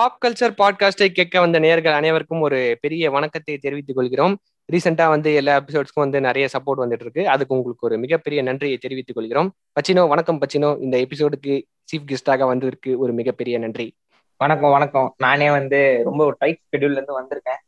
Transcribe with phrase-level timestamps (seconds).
[0.00, 4.38] Pop culture பாட்காஸ்டை கேட்க வந்த நேர்கள் அனைவருக்கும் ஒரு பெரிய வணக்கத்தை தெரிவித்துக் கொள்கிறோம்.
[4.72, 9.16] ரீசெண்டா வந்து எல்லா எபிசோட்ஸ்க்கும் வந்து நிறைய சப்போர்ட் வந்துட்டு இருக்கு அதுக்கு உங்களுக்கு ஒரு மிகப்பெரிய நன்றியை தெரிவித்துக்
[9.16, 9.54] கொள்கிறோம்.
[9.72, 10.80] பச்சினோ வணக்கம் பச்சினோ.
[10.80, 13.96] இந்த எபிசோடுக்கு சீஃப் கெஸ்டாக வந்ததற்கு ஒரு மிகப்பெரிய நன்றி.
[14.36, 15.14] வணக்கம் வணக்கம்.
[15.18, 17.60] நானே வந்து ரொம்ப ஒரு டைட் ஷெட்யூல்ல இருந்து வந்திருக்கேன்.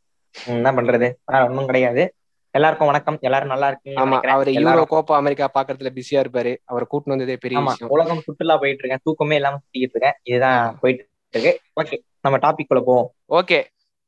[0.47, 1.11] என்ன பண்றது?
[1.25, 2.13] வேற ஒன்றும் கிடையாது.
[2.51, 3.17] எல்லாருக்கும் வணக்கம்.
[3.21, 6.55] எல்லாரும் நல்லா ஆமா இருக்கீங்க அவர் யூரோ கோப்பா அமெரிக்கா பாக்குறதுல பிஸியா இருப்பாரு.
[6.63, 10.13] அவரை கூட்டிட்டு வந்ததே பெரிய ஆமா உலகம் சுற்றுலா போயிட்டு இருக்கேன் தூக்கமே இல்லாம சுத்திக்கிட்டு இருக்கேன்.
[10.23, 13.07] இதுதான் போயிட்டு இருக்கு ஓகே நம்ம டாபிக் குள்ள போவோம்.
[13.39, 13.59] ஓகே.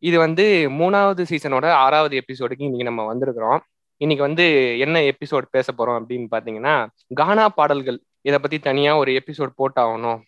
[0.03, 0.43] இது வந்து
[0.79, 3.59] மூணாவது சீசனோட ஆறாவது எபிசோடுக்கு இன்னைக்கு நம்ம வந்திருக்கிறோம்.
[4.01, 4.45] இன்னைக்கு வந்து
[4.85, 6.75] என்ன எபிசோட் பேச போறோம் அப்படின்னு பாத்தீங்கன்னா
[7.21, 7.99] கானா பாடல்கள்.
[8.27, 10.19] இதை பத்தி தனியா ஒரு எபிசோட் போட்டாகணும்.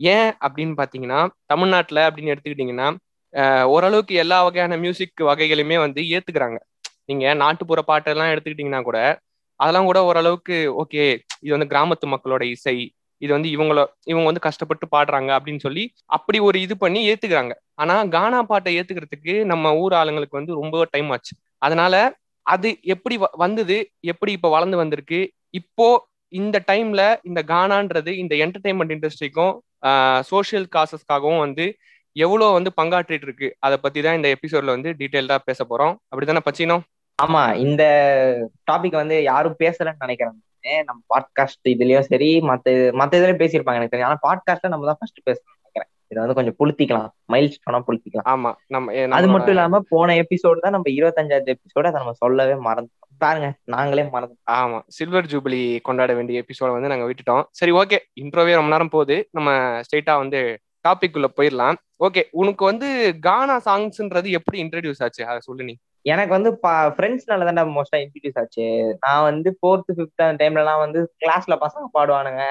[0.00, 1.20] ஏன் அப்படின்னு பாத்தீங்கன்னா
[1.52, 2.88] தமிழ்நாட்டுல அப்படின்னு எடுத்துக்கிட்டீங்கன்னா
[3.74, 6.58] ஓரளவுக்கு எல்லா வகையான மியூசிக் வகைகளுமே வந்து ஏத்துக்கிறாங்க.
[7.10, 8.98] நீங்க நாட்டுப்புற பாட்டெல்லாம் எடுத்துக்கிட்டீங்கன்னா கூட
[9.60, 11.04] அதெல்லாம் கூட ஓரளவுக்கு ஓகே
[11.44, 12.76] இது வந்து கிராமத்து மக்களோட இசை
[13.24, 17.52] இது வந்து இவங்கள இவங்க வந்து கஷ்டப்பட்டு பாடுறாங்க அப்படின்னு சொல்லி அப்படி ஒரு இது பண்ணி ஏத்துக்கிறாங்க.
[17.74, 21.34] ஆனா கானா பாட்டை ஏத்துக்கிறதுக்கு நம்ம ஊர் ஆளுங்களுக்கு வந்து ரொம்ப டைம் ஆச்சு.
[21.58, 21.94] அதனால
[22.46, 25.88] அது எப்படி வ- வந்தது எப்படி இப்ப வளர்ந்து வந்திருக்கு இப்போ
[26.32, 29.54] இந்த டைம்ல இந்த கானான்றது இந்த என்டர்டைன்மெண்ட் இண்டஸ்ட்ரிக்கும்
[30.22, 31.66] சோஷியல் காசஸ்க்காகவும் வந்து
[32.16, 35.94] எவ்வளவு வந்து பங்காற்றிட்டு இருக்கு அதை பத்தி தான் இந்த எபிசோட்ல வந்து டீட்டெயில்டா பேச போறோம்.
[36.08, 36.82] அப்படித்தானே பச்சினோம்
[37.22, 37.82] ஆமா இந்த
[38.70, 40.43] டாபிக் வந்து யாரும் பேசலன்னு நினைக்கிறேன்.
[40.64, 40.84] நானு.
[40.84, 42.68] நம்ம பாட்காஸ்ட் இதுலயும் சரி மத்த
[43.00, 44.16] மத்த இதுலயும் பேசியிருப்பாங்க எனக்கு தெரியும்.
[44.16, 45.90] ஆனா பாட்காஸ்ட்ல நம்ம தான் ஃபர்ஸ்ட் பேசணும்னு நினைக்கிறேன்.
[46.06, 47.08] இதை வந்து கொஞ்சம் புளுத்திக்கலாம்.
[47.24, 48.28] மைல் ஸ்டோனா புளுத்திக்கலாம்.
[48.28, 48.54] ஆமா.
[48.66, 53.02] நம்ம அது மட்டும் இல்லாம போன எபிசோடு தான் நம்ம இருபத்தஞ்சாவது எபிசோட அதை நம்ம சொல்லவே மறந்துட்டோம்.
[53.18, 54.82] பாருங்க நாங்களே மறந்து ஆமா.
[54.86, 57.44] சில்வர் ஜூபிலி கொண்டாட வேண்டிய எபிசோட வந்து நாங்க விட்டுட்டோம்.
[57.50, 59.28] சரி ஓகே இன்ட்ரோவே ரொம்ப நேரம் போகுது.
[59.30, 61.74] நம்ம ஸ்ட்ரெயிட்டா வந்து டாபிக் உள்ள போயிடலாம்.
[62.04, 65.26] ஓகே உனக்கு வந்து கானா சாங்ஸ்ன்றது எப்படி இன்ட்ரடியூஸ் ஆச்சு?
[65.26, 65.76] அதை சொல்லு நீ.
[66.06, 66.50] எனக்கு வந்து
[66.94, 68.66] ஃப்ரெண்ட்ஸ்னால தான் மோஸ்டா இன்ட்ரடியூஸ் ஆச்சு.
[69.04, 72.42] நான் வந்து ஃபோர்த்து ஃபிஃப்த் அந்த டைம்லலாம் வந்து கிளாஸ்ல பசங்க பாடுவானுங்க.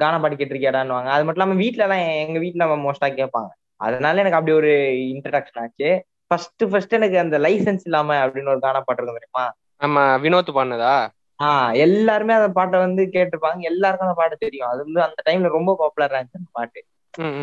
[0.00, 3.50] கானா பாட்டு கேட்டிருக்கியாடான்னுவாங்க அது மட்டும் இல்லாம வீட்ல எல்லாம் எங்க வீட்ல மோஸ்டா கேட்பாங்க.
[3.80, 4.70] அதனால எனக்கு அப்படி ஒரு
[5.12, 5.88] இன்ட்ரடக்ஷன் ஆச்சு.
[6.30, 9.44] ஃபர்ஸ்ட் ஃபர்ஸ்ட் எனக்கு அந்த லைசென்ஸ் இல்லாம அப்படின்னு ஒரு கானா பாட்டு இருக்கும் தெரியுமா?
[9.80, 10.94] நம்ம வினோத் பண்ணதா
[11.40, 13.60] ஆஹ் எல்லாருமே அந்த பாட்டை வந்து கேட்டிருப்பாங்க.
[13.62, 14.68] எல்லாருக்கும் அந்த பாட்டு தெரியும்.
[14.68, 16.80] அது வந்து அந்த டைம்ல ரொம்ப பாப்புலரா இருந்துச்சு அந்த பாட்டு.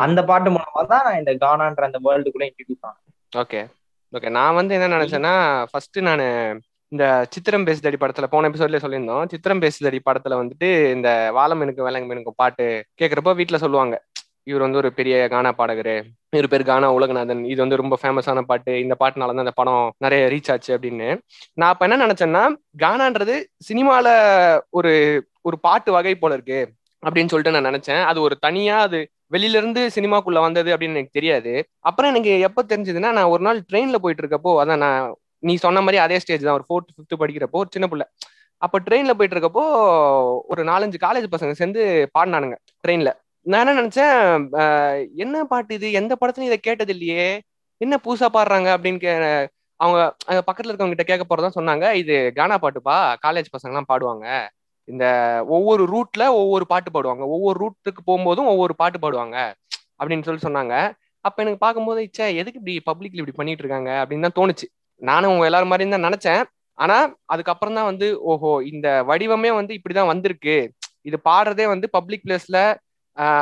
[0.06, 3.06] அந்த பாட்டு மூலமா தான் நான் இந்த கானான்ற அந்த வேர்ல்டுக்குள்ள இன்ட்ரடியூஸ் ஆனேன்.
[3.34, 3.62] ஓகே
[4.14, 5.34] ஓகே நான் வந்து என்ன நினைச்சேன்னா
[5.72, 6.24] ஃபர்ஸ்ட் நான்
[6.92, 9.25] இந்த சித்திரம் பேசுதடி படத்துல போன எபிசோட்லயே சொல்லியிருந்தோம்.
[9.30, 12.66] சித்திரம் பேசுதடி படத்துல வந்துட்டு இந்த வாழம் எனக்கு வேலங்க எனக்கு பாட்டு
[13.02, 13.96] கேட்கறப்போ வீட்ல சொல்லுவாங்க
[14.44, 15.96] இவர் வந்து ஒரு பெரிய கானா பாடகரு
[16.30, 20.28] இவர் பேர் கானா உலகநாதன் இது வந்து ரொம்ப ஃபேமஸான பாட்டு இந்த பாட்டுனால தான் அந்த படம் நிறைய
[20.28, 21.09] ரீச் ஆச்சு அப்படின்னு.
[21.53, 22.44] நான் அப்ப என்ன நினைச்சேன்னா
[22.84, 23.36] கானான்றது
[23.69, 24.08] சினிமால
[24.69, 24.94] ஒரு
[25.42, 26.59] ஒரு பாட்டு வகை போல இருக்கு
[27.03, 28.03] அப்படின்னு சொல்லிட்டு நான் நினைச்சேன்.
[28.03, 29.00] அது ஒரு தனியா அது
[29.32, 31.54] வெளியில இருந்து சினிமாக்குள்ள வந்தது அப்படின்னு எனக்கு தெரியாது.
[31.90, 35.02] அப்புறம் எனக்கு எப்ப தெரிஞ்சதுன்னா நான் ஒரு நாள் ட்ரெயின்ல போயிட்டு இருக்கப்போ அதான் நான்
[35.48, 36.58] நீ சொன்ன மாதிரி அதே ஸ்டேஜ் தான்.
[36.60, 38.06] ஒரு ஃபோர்த் ஃபிஃப்த் படிக்கிறப்போ ஒரு சின்ன பிள்ளை.
[38.62, 39.64] அப்போ ட்ரெயின்ல போயிட்டு இருக்கப்போ
[40.52, 41.82] ஒரு நாலஞ்சு காலேஜ் பசங்க சேர்ந்து
[42.18, 43.12] பாடினானுங்க ட்ரெயின்ல
[43.46, 44.16] நான் என்ன நினைச்சேன்
[45.24, 45.88] என்ன பாட்டு இது?
[46.00, 47.28] எந்த படத்துலையும் இதை கேட்டது இல்லையே.
[47.82, 49.12] என்ன புதுசா பாடுறாங்க அப்படின்னு கே
[49.80, 50.00] அவங்க
[50.48, 51.86] பக்கத்துல இருக்கவங்க கிட்ட கேட்க போறதா சொன்னாங்க.
[52.02, 52.96] இது கானா பாட்டுப்பா.
[53.26, 54.26] காலேஜ் பசங்க எல்லாம் பாடுவாங்க.
[54.90, 55.06] இந்த
[55.56, 57.24] ஒவ்வொரு ரூட்ல ஒவ்வொரு பாட்டு பாடுவாங்க.
[57.36, 59.38] ஒவ்வொரு ரூட்டுக்கு போகும்போதும் ஒவ்வொரு பாட்டு பாடுவாங்க
[60.00, 60.76] அப்படின்னு சொல்லி சொன்னாங்க.
[61.26, 63.92] அப்ப எனக்கு பார்க்கும்போது இச்சா எதுக்கு இப்படி பப்ளிக்ல இப்படி பண்ணிட்டு இருக்காங்க?
[64.02, 64.68] அப்படின்னு தான் தோணுச்சு.
[65.02, 66.42] நானும் உங்க எல்லாரும் மாதிரி தான் நினைச்சேன்.
[66.78, 66.98] ஆனா
[67.34, 70.56] அதுக்கப்புறம் தான் வந்து ஓஹோ இந்த வடிவமே வந்து இப்படிதான் வந்திருக்கு.
[71.10, 72.60] இது பாடுறதே வந்து பப்ளிக் பிளேஸ்ல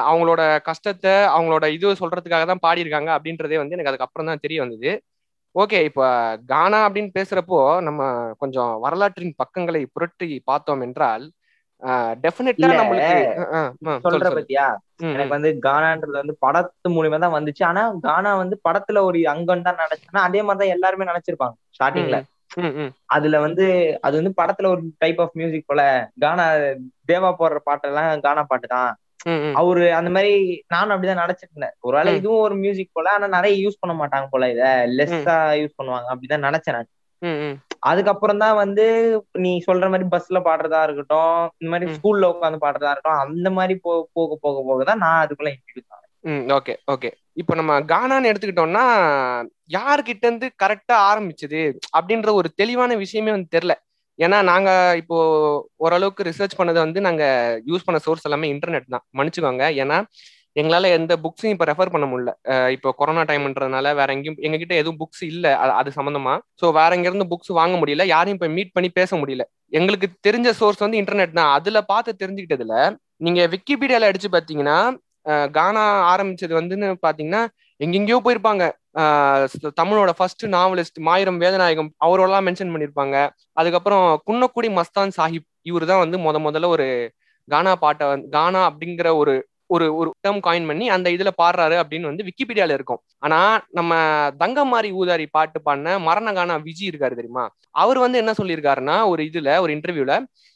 [0.10, 3.10] அவங்களோட கஷ்டத்தை அவங்களோட இது சொல்றதுக்காக தான் பாடியிருக்காங்க.
[3.18, 4.92] அப்படின்றதே வந்து எனக்கு அதுக்கப்புறம் தான் தெரிய வந்தது.
[5.56, 6.06] ஓகே இப்போ
[6.52, 8.02] கானா அப்படின்னு பேசுறப்போ நம்ம
[8.42, 11.24] கொஞ்சம் வரலாற்றின் பக்கங்களை புரட்டி பார்த்தோம் என்றால்
[14.06, 14.28] சொல்ற.
[14.38, 14.66] பத்தியா?
[15.08, 17.64] எனக்கு வந்து கானான்றது வந்து படத்து மூலியமா தான் வந்துச்சு.
[17.64, 22.20] ஆனா கானா வந்து படத்துல ஒரு அங்கம் தான் நினைச்சேன்னா அதே மாதிரிதான் எல்லாருமே நினைச்சிருப்பாங்க ஸ்டார்டிங்ல
[23.10, 23.66] அதுல வந்து
[24.02, 25.82] அது வந்து படத்துல ஒரு டைப் ஆஃப் மியூசிக் போல
[26.20, 26.46] கானா
[27.10, 28.92] தேவா போடுற பாட்டெல்லாம் கானா பாட்டு தான்.
[29.56, 30.34] அவரு அந்த மாதிரி
[30.68, 31.76] நானும் அப்படிதான் நினைச்சிட்டு இருந்தேன்.
[31.80, 32.12] ஒருவேளை.
[32.20, 34.64] இதுவும் ஒரு மியூசிக் போல ஆனா நிறைய யூஸ் பண்ண மாட்டாங்க போல இத.
[34.98, 36.90] லெஸ்ஸா யூஸ் பண்ணுவாங்க அப்படிதான் நினைச்சேன் நான்.
[37.84, 38.86] அதுக்கப்புறம் தான் வந்து
[39.44, 41.96] நீ சொல்ற மாதிரி பஸ்ல பாடுறதா இருக்கட்டும் இந்த மாதிரி.
[41.98, 46.04] ஸ்கூல்ல உட்காந்து பாடுறதா இருக்கட்டும் அந்த மாதிரி போ போக போக போக தான் நான் அதுக்குள்ள இன்ட்ரடியூஸ் ஆனேன்.
[46.26, 48.86] ம் ஓகே ஓகே இப்போ நம்ம கானான்னு எடுத்துக்கிட்டோம்னா
[49.70, 51.62] யாருக்கிட்ட இருந்து கரெக்டா ஆரம்பிச்சது
[51.98, 53.76] அப்படின்ற ஒரு தெளிவான விஷயமே வந்து தெரியல.
[54.20, 54.70] ஏன்னா நாங்க
[55.02, 55.18] இப்போ
[55.78, 57.24] ஓரளவுக்கு ரிசர்ச் பண்ணதை வந்து நாங்க
[57.66, 59.06] யூஸ் பண்ண சோர்ஸ் எல்லாமே இன்டர்நெட் தான்.
[59.18, 59.66] மன்னிச்சுக்கோங்க.
[59.84, 59.98] ஏன்னா
[60.62, 62.32] எங்களால எந்த புக்ஸையும் இப்போ ரெஃபர் பண்ண முடியல.
[62.76, 65.46] இப்போ கொரோனா டைம்ன்றதுனால வேற எங்கேயும் எங்ககிட்ட எதுவும் புக்ஸ் இல்ல.
[65.80, 66.34] அது சம்பந்தமா.
[66.62, 68.06] ஸோ வேற எங்க இருந்து புக்ஸ் வாங்க முடியல.
[68.14, 69.46] யாரையும் இப்போ மீட் பண்ணி பேச முடியல.
[69.80, 71.52] எங்களுக்கு தெரிஞ்ச சோர்ஸ் வந்து இன்டர்நெட் தான்.
[71.58, 72.76] அதுல பார்த்து தெரிஞ்சுக்கிட்டதுல
[73.28, 74.78] நீங்க விக்கிபீடியால அடிச்சு பாத்தீங்கன்னா
[75.58, 77.42] கானா ஆரம்பிச்சது வந்துன்னு பாத்தீங்கன்னா
[77.80, 78.64] எங்கெங்கேயோ போயிருப்பாங்க.
[79.80, 83.16] தமிழோட ஃபர்ஸ்ட் நாவலிஸ்ட் மாயிரம் வேதநாயகம் அவரோடலாம் மென்ஷன் பண்ணியிருப்பாங்க
[83.60, 86.88] அதுக்கப்புறம் குன்னக்குடி மஸ்தான் சாஹிப் இவர் தான் வந்து முத முதல்ல ஒரு
[87.48, 89.34] கானா பாட்டை வந்து கானா அப்படிங்கிற ஒரு
[89.70, 93.02] ஒரு ஒரு டேர்ம் காயின் பண்ணி அந்த இதுல பாடுறாரு அப்படின்னு வந்து விக்கிபீடியால இருக்கும்.
[93.26, 93.40] ஆனா
[93.80, 93.94] நம்ம
[94.44, 97.46] தங்கமாரி ஊதாரி பாட்டு பாடின மரணகானா விஜி இருக்காரு தெரியுமா?
[97.84, 100.14] அவர் வந்து என்ன சொல்லியிருக்காருன்னா ஒரு இதுல ஒரு இன்டர்வியூல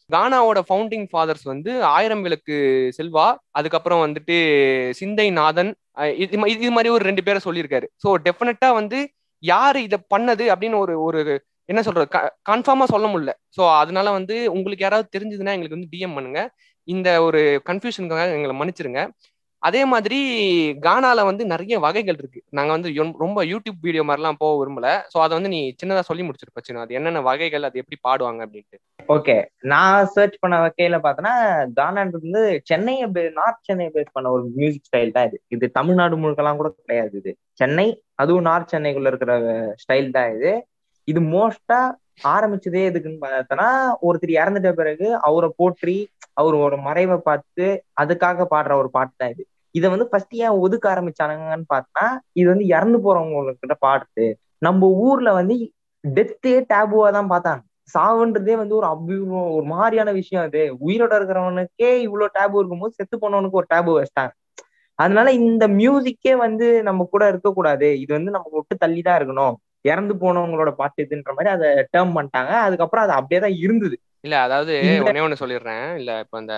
[0.10, 2.56] கானாவோட ஃபவுண்டிங் ஃபாதர்ஸ் வந்து ஆயிரம் விளக்கு
[2.98, 3.28] செல்வா
[3.60, 4.38] அதுக்கப்புறம் வந்துட்டு
[5.00, 5.72] சிந்தை நாதன்
[6.24, 7.88] இது இது மாதிரி ஒரு ரெண்டு பேரை சொல்லியிருக்காரு.
[8.04, 9.00] ஸோ டெஃபினட்டா வந்து
[9.44, 11.22] யாரு இதை பண்ணது அப்படின்னு ஒரு ஒரு
[11.70, 12.08] என்ன சொல்றது
[12.50, 13.34] கன்ஃபார்மா சொல்ல முடியல.
[13.58, 16.42] ஸோ அதனால வந்து உங்களுக்கு யாராவது தெரிஞ்சதுன்னா எங்களுக்கு வந்து டிஎம் பண்ணுங்க.
[16.88, 19.02] இந்த ஒரு கன்ஃபியூஷனுக்காக எங்களை மன்னிச்சிருங்க.
[19.64, 20.20] அதே மாதிரி
[20.86, 22.40] கானால வந்து நிறைய வகைகள் இருக்கு.
[22.58, 22.90] நாங்க வந்து
[23.24, 24.88] ரொம்ப யூடியூப் வீடியோ மாதிரிலாம் போக விரும்பல.
[25.12, 28.80] ஸோ அதை வந்து நீ சின்னதா சொல்லி முடிச்சிருப்ப சின்ன அது என்னென்ன வகைகள் அது எப்படி பாடுவாங்க அப்படின்ட்டு.
[29.16, 29.36] ஓகே
[29.72, 31.36] நான் சர்ச் பண்ண வகையில பார்த்தோன்னா
[31.80, 33.06] கானான்றது வந்து சென்னையை
[33.40, 35.38] நார்த் சென்னையை பேஸ் பண்ண ஒரு மியூசிக் ஸ்டைல் தான் இது.
[35.56, 37.34] இது தமிழ்நாடு முழுக்கெல்லாம் கூட கிடையாது இது.
[37.62, 37.88] சென்னை
[38.24, 39.34] அதுவும் நார்த் சென்னைக்குள்ள இருக்கிற
[39.84, 40.54] ஸ்டைல் தான் இது.
[41.08, 41.80] இது மோஸ்டா
[42.34, 43.70] ஆரம்பிச்சதே எதுக்குன்னு பார்த்தோன்னா
[44.08, 45.96] ஒருத்தர் இறந்துட்ட பிறகு அவரை போற்றி
[46.38, 47.66] அவரோட மறைவை பார்த்து
[48.02, 49.44] அதுக்காக பாடுற ஒரு பாட்டு தான் இது.
[49.76, 52.06] இதை வந்து ஃபர்ஸ்ட் ஏன் ஒதுக்க ஆரம்பிச்சானுங்கன்னு பார்த்தா
[52.40, 54.26] இது வந்து இறந்து போறவங்க கிட்ட பாடுது.
[54.60, 55.56] நம்ம ஊர்ல வந்து
[56.04, 57.62] டெத்தே டேபுவா தான் பார்த்தாங்க.
[57.96, 60.62] சாவுன்றதே வந்து ஒரு அபூர்வம் ஒரு மாதிரியான விஷயம் அது.
[60.88, 64.34] உயிரோட இருக்கிறவனுக்கே இவ்வளவு டேபு இருக்கும்போது செத்து போனவனுக்கு ஒரு டேபு வச்சிட்டாங்க.
[65.00, 67.88] அதனால இந்த மியூசிக்கே வந்து நம்ம கூட இருக்கக்கூடாது.
[68.04, 69.56] இது வந்து நம்ம விட்டு தள்ளி தான் இருக்கணும்.
[69.82, 72.52] இறந்து போனவங்களோட பாட்டு இதுன்ற மாதிரி அதை டேர்ம் பண்ணிட்டாங்க.
[72.68, 73.96] அதுக்கப்புறம் அது அப்படியே தான் இருந்தது.
[74.24, 74.74] இல்ல அதாவது
[75.06, 75.86] ஒன்னே ஒண்ணு சொல்லிடுறேன்.
[76.00, 76.56] இல்ல இப்ப அந்த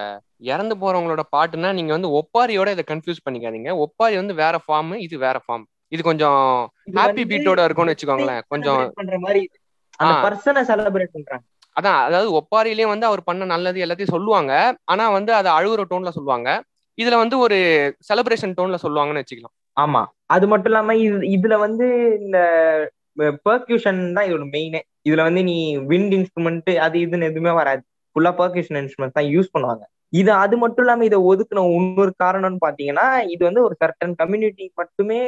[0.48, 3.72] இறந்து போறவங்களோட பாட்டுனா நீங்க வந்து ஒப்பாரியோட இதை கன்ஃபியூஸ் பண்ணிக்காதீங்க.
[3.86, 6.40] ஒப்பாரி வந்து வேற ஃபார்ம் இது வேற ஃபார்ம் இது கொஞ்சம்
[6.98, 8.44] ஹாப்பி பீட்டோட இருக்கும்னு வச்சுக்கோங்களேன்.
[8.54, 9.42] கொஞ்சம் பண்ற மாதிரி.
[10.24, 11.44] பர்சனை செலிப்ரேட் பண்றாங்க.
[11.76, 14.52] அதான் அதாவது ஒப்பாரியிலே வந்து அவர் பண்ண நல்லது எல்லாத்தையும் சொல்லுவாங்க.
[14.86, 16.50] ஆனா வந்து அதை அழுகுற டோன்ல சொல்லுவாங்க.
[16.98, 17.58] இதுல வந்து ஒரு
[18.10, 19.56] செலிப்ரேஷன் டோன்ல சொல்லுவாங்கன்னு வச்சுக்கலாம்.
[19.78, 20.02] ஆமா.
[20.28, 21.86] அது மட்டும் இல்லாம இது இதுல வந்து
[22.20, 22.38] இந்த
[23.46, 25.56] பெர்க்யூஷன் தான் இதோட மெயினே இதுல வந்து நீ
[25.90, 27.82] விண்ட் இன்ஸ்ட்ருமெண்ட் அது இதுன்னு எதுவுமே வராது.
[28.16, 29.84] ஃபுல்லா பர்கேஷன் இன்ஸ்ட்ருமெண்ட் தான் யூஸ் பண்ணுவாங்க.
[30.14, 35.22] இது அது மட்டும் இல்லாம இதை ஒதுக்குன இன்னொரு காரணம்னு பாத்தீங்கன்னா இது வந்து ஒரு சர்டன் கம்யூனிட்டி மட்டுமே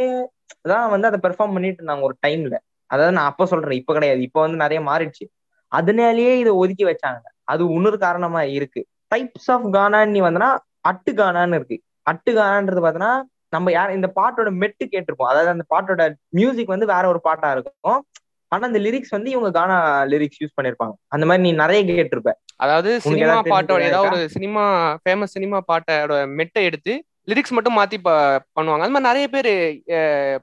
[0.72, 2.56] தான் வந்து அதை பெர்ஃபார்ம் பண்ணிட்டு இருந்தாங்க ஒரு டைம்ல
[2.90, 4.22] அதாவது நான் அப்ப சொல்றேன் இப்ப கிடையாது.
[4.28, 5.26] இப்ப வந்து நிறைய மாறிடுச்சு.
[5.72, 7.22] அதனாலேயே இதை ஒதுக்கி வச்சாங்க.
[7.52, 8.82] அது இன்னொரு காரணமா இருக்கு.
[9.12, 10.50] டைப்ஸ் ஆஃப் கானான்னு நீ வந்தனா
[10.92, 11.78] அட்டு கானான்னு இருக்கு.
[12.08, 13.14] அட்டு கானான்றது பார்த்தோன்னா
[13.54, 15.32] நம்ம யார் இந்த பாட்டோட மெட்டு கேட்டிருப்போம்.
[15.32, 16.04] அதாவது அந்த பாட்டோட
[16.40, 18.00] மியூசிக் வந்து வேற ஒரு பாட்டா இருக்கும்.
[18.48, 20.94] ஆனா அந்த லிரிக்ஸ் வந்து இவங்க கானா லிரிக்ஸ் யூஸ் பண்ணிருப்பாங்க.
[21.08, 22.32] அந்த மாதிரி நீ நிறைய கேட்டிருப்ப.
[22.56, 24.64] அதாவது சினிமா பாட்டோட ஏதாவது ஒரு சினிமா
[25.04, 26.94] ஃபேமஸ் சினிமா பாட்டோட மெட்டை எடுத்து
[27.28, 28.80] லிரிக்ஸ் மட்டும் மாத்தி பண்ணுவாங்க.
[28.80, 29.50] அந்த மாதிரி நிறைய பேர்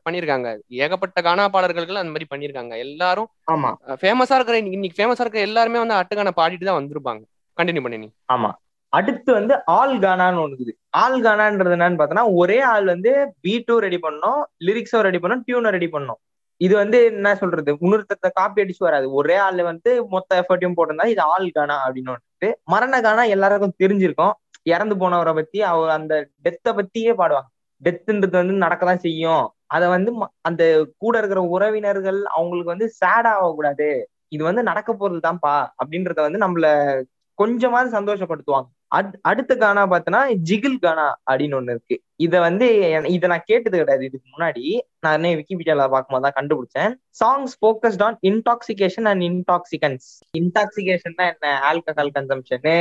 [0.04, 3.70] பண்ணியிருக்காங்க ஏகப்பட்ட கானா பாடல்கள் அந்த மாதிரி பண்ணியிருக்காங்க எல்லாரும் ஆமா.
[4.00, 7.22] ஃபேமஸா இருக்கிற இன்னைக்கு- ஃபேமஸா இருக்கிற எல்லாருமே வந்து அட்டுக்கான பாடிட்டு தான் வந்திருப்பாங்க.
[7.58, 8.08] கண்டினியூ பண்ணி நீ.
[8.32, 8.50] ஆமா.
[8.93, 10.72] அடுத்து வந்து ஆல் கானான்னு ஒண்ணு இருக்குது.
[10.90, 13.12] ஆல் கானான்றது என்னன்னு பார்த்தோன்னா ஒரே ஆள் வந்து
[13.43, 16.20] பீட்டும் ரெடி பண்ணோம் லிரிக்ஸும் ரெடி பண்ணோம் டியூனும் ரெடி பண்ணோம்
[16.62, 17.76] இது வந்து என்ன சொல்றது?
[17.80, 19.12] உணர்த்தத்தை காப்பி அடிச்சு வராது.
[19.12, 24.32] ஒரே ஆள் வந்து மொத்த எஃபர்ட்டையும் போட்டிருந்தா இது ஆள் கானா அப்படின்னு மரண கானா எல்லாருக்கும் தெரிஞ்சிருக்கும்.
[24.62, 27.48] இறந்து போனவரை பத்தி அவர் அந்த டெத்தை பத்தியே பாடுவாங்க.
[27.84, 29.52] டெத்துன்றது வந்து நடக்கதான் செய்யும்.
[29.66, 34.10] அத வந்து ம- அந்த கூட இருக்கிற உறவினர்கள் அவங்களுக்கு வந்து சேட் ஆகக்கூடாது.
[34.28, 37.02] இது வந்து நடக்க போறதுதான்ப்பா அப்படின்றத வந்து நம்மள
[37.34, 38.68] கொஞ்சமாவது சந்தோஷப்படுத்துவாங்க.
[38.92, 42.02] அட்- அடுத்த கானா பார்த்தோன்னா ஜிகில் கானா அப்படின்னு ஒண்ணு இருக்கு.
[42.16, 42.66] இத வந்து
[43.08, 44.04] இத நான் கேட்டது கிடையாது.
[44.04, 44.64] இதுக்கு முன்னாடி
[45.00, 46.92] நான் விக்கிபீடியால பார்க்கும்போது தான் கண்டுபிடிச்சேன்.
[47.20, 50.06] Songs focused on intoxication and intoxicants
[50.38, 51.46] intoxication தான் என்ன?
[51.70, 52.76] Alcohol consumption.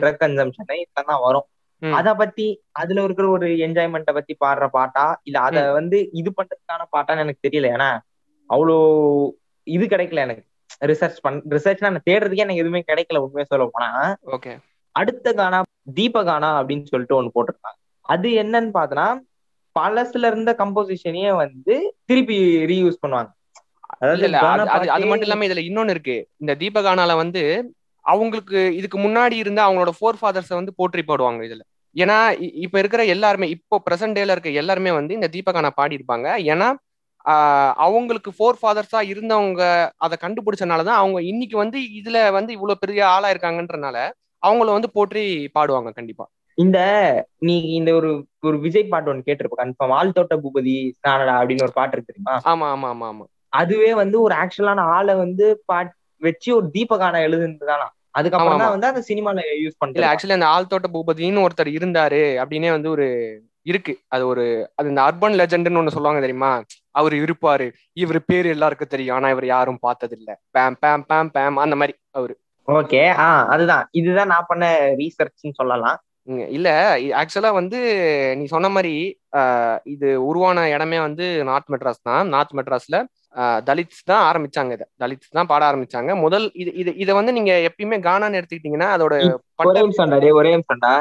[0.00, 1.46] ட்ரக் கன்சம்ஷனு இதெல்லாம் வரும்.
[1.92, 7.18] அத பத்தி அதுல இருக்கிற ஒரு என்ஜாய்மெண்ட்டை பத்தி பாடுற பாட்டா இல்ல அத வந்து இது பண்றதுக்கான பாட்டான்னு
[7.18, 7.68] எனக்கு தெரியல.
[7.76, 7.90] ஏன்னா
[8.50, 8.76] அவ்வளோ
[9.66, 10.44] இது கிடைக்கல எனக்கு.
[10.86, 14.16] ரிசர்ச் பண் ரிசர்ச்னா நான் தேடுறதுக்கே எனக்கு எதுவுமே கிடைக்கல உண்மையை சொல்ல போனா.
[14.26, 14.52] ஓகே.
[14.98, 15.58] அடுத்த கானா
[15.96, 19.08] தீப கானா அப்படின்னு சொல்லிட்டு ஒண்ணு போட்டிருக்காங்க அது என்னன்னு பார்த்தோன்னா
[19.76, 21.74] பழசுல இருந்த கம்போசிஷனையே வந்து
[22.04, 22.36] திருப்பி
[22.70, 23.30] ரீயூஸ் பண்ணுவாங்க.
[24.76, 26.16] அது- மட்டும் இல்லாம இதுல இன்னொன்னு இருக்கு.
[26.36, 27.42] இந்த தீபகானால வந்து
[28.04, 31.62] அவங்களுக்கு இதுக்கு முன்னாடி இருந்த அவங்களோட ஃபோர் ஃபாதர்ஸை வந்து போற்றி பாடுவாங்க இதுல.
[31.96, 32.16] ஏன்னா
[32.62, 36.68] இப்ப இருக்கிற எல்லாருமே இப்போ பிரசன்ட் டேல இருக்க எல்லாருமே வந்து இந்த தீபகானா பாடி இருப்பாங்க ஏன்னா
[37.84, 39.62] அவங்களுக்கு ஃபோர் ஃபாதர்ஸா இருந்தவங்க
[39.96, 43.98] அதை கண்டுபிடிச்சனாலதான் அவங்க இன்னைக்கு வந்து இதுல வந்து இவ்வளவு பெரிய ஆளா இருக்காங்கன்றனால
[44.42, 46.24] அவங்கள வந்து போற்றி பாடுவாங்க கண்டிப்பா.
[46.58, 46.78] இந்த
[47.40, 48.08] நீ இந்த ஒரு
[48.42, 50.74] ஒரு விஜய் பாட்டு ஒன்று கேட்டிருப்ப கன்ஃபார்ம் ஆள் தோட்ட பூபதி
[51.06, 52.34] நானடா அப்படின்னு ஒரு பாட்டு இருக்கு தெரியுமா?
[52.52, 53.24] ஆமா ஆமா ஆமா ஆமா.
[53.52, 55.92] அதுவே வந்து ஒரு ஆக்சுவலான ஆளை வந்து பாட்
[56.22, 57.86] வச்சு ஒரு தீபகான எழுதுனதுதானா?
[58.14, 58.74] அதுக்கப்புறம் தான்.
[58.74, 63.06] வந்து அதை சினிமால யூஸ் பண்ணிட்டு ஆக்சுவலி அந்த ஆழ்தோட்ட பூபதினு ஒருத்தர் இருந்தாரு அப்படின்னே வந்து ஒரு
[63.66, 63.94] இருக்கு.
[64.08, 64.44] அது ஒரு
[64.76, 66.52] அது இந்த அர்பன் லெஜெண்ட்னு ஒண்ணு சொல்லுவாங்க தெரியுமா?
[66.94, 67.66] அவர் இருப்பாரு.
[67.96, 69.16] இவர் பேர் எல்லாருக்கும் தெரியும்.
[69.16, 72.34] ஆனா இவர் யாரும் பார்த்தது இல்ல பேம் பேம் பேம் பேம் அந்த மாதிரி அவரு.
[72.68, 73.84] ஓகே ஆ அதுதான்.
[73.98, 74.64] இதுதான் நான் பண்ண
[75.00, 75.98] ரீசர்ச்னு சொல்லலாம்.
[76.52, 76.68] இல்ல
[77.18, 77.78] ஆக்சுவலா வந்து
[78.38, 78.94] நீ சொன்ன மாதிரி
[79.38, 82.24] ஆஹ், இது உருவான இடமே வந்து நார்த் மெட்ராஸ் தான்.
[82.34, 82.96] நார்த் மெட்ராஸ்ல
[83.36, 84.86] ஆஹ், தலித்ஸ் தான் ஆரம்பிச்சாங்க இதை.
[85.02, 86.10] தலித்ஸ் தான் பாட ஆரம்பிச்சாங்க.
[86.22, 89.14] முதல் இது இது இதை வந்து நீங்க எப்பயுமே கானான்னு எடுத்துக்கிட்டீங்கன்னா அதோட
[89.64, 90.92] ஒரே நிமிஷம்டா டே ஒரே நிமிஷம்டா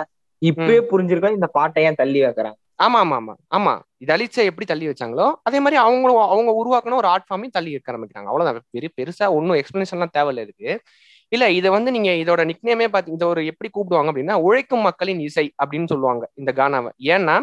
[0.41, 2.57] இப்பவே புரிஞ்சிருக்கோம் இந்த பாட்டை ஏன் தள்ளி வைக்கிறாங்க?
[2.79, 3.73] ஆமா ஆமா ஆமா ஆமா.
[4.09, 8.29] தலித்ஸை எப்படி தள்ளி வச்சாங்களோ அதே மாதிரி அவங்களும் அவங்க உருவாக்கின ஒரு ஆர்ட் ஃபார்மையும் தள்ளி வைக்க ஆரம்பிக்கிறாங்க.
[8.31, 8.59] அவ்வளவுதான்.
[8.75, 10.69] பெரிய பெருசா ஒன்றும் எக்ஸ்பிளனேஷன்லாம் தேவையில்ல இருக்கு
[11.31, 15.45] இல்ல இதை வந்து நீங்க இதோட நிக்னேமே பாத்தி இதை ஒரு எப்படி கூப்பிடுவாங்க அப்படின்னா உழைக்கும் மக்களின் இசை
[15.63, 16.91] அப்படின்னு சொல்லுவாங்க இந்த கானாவை.
[17.15, 17.35] ஏன்னா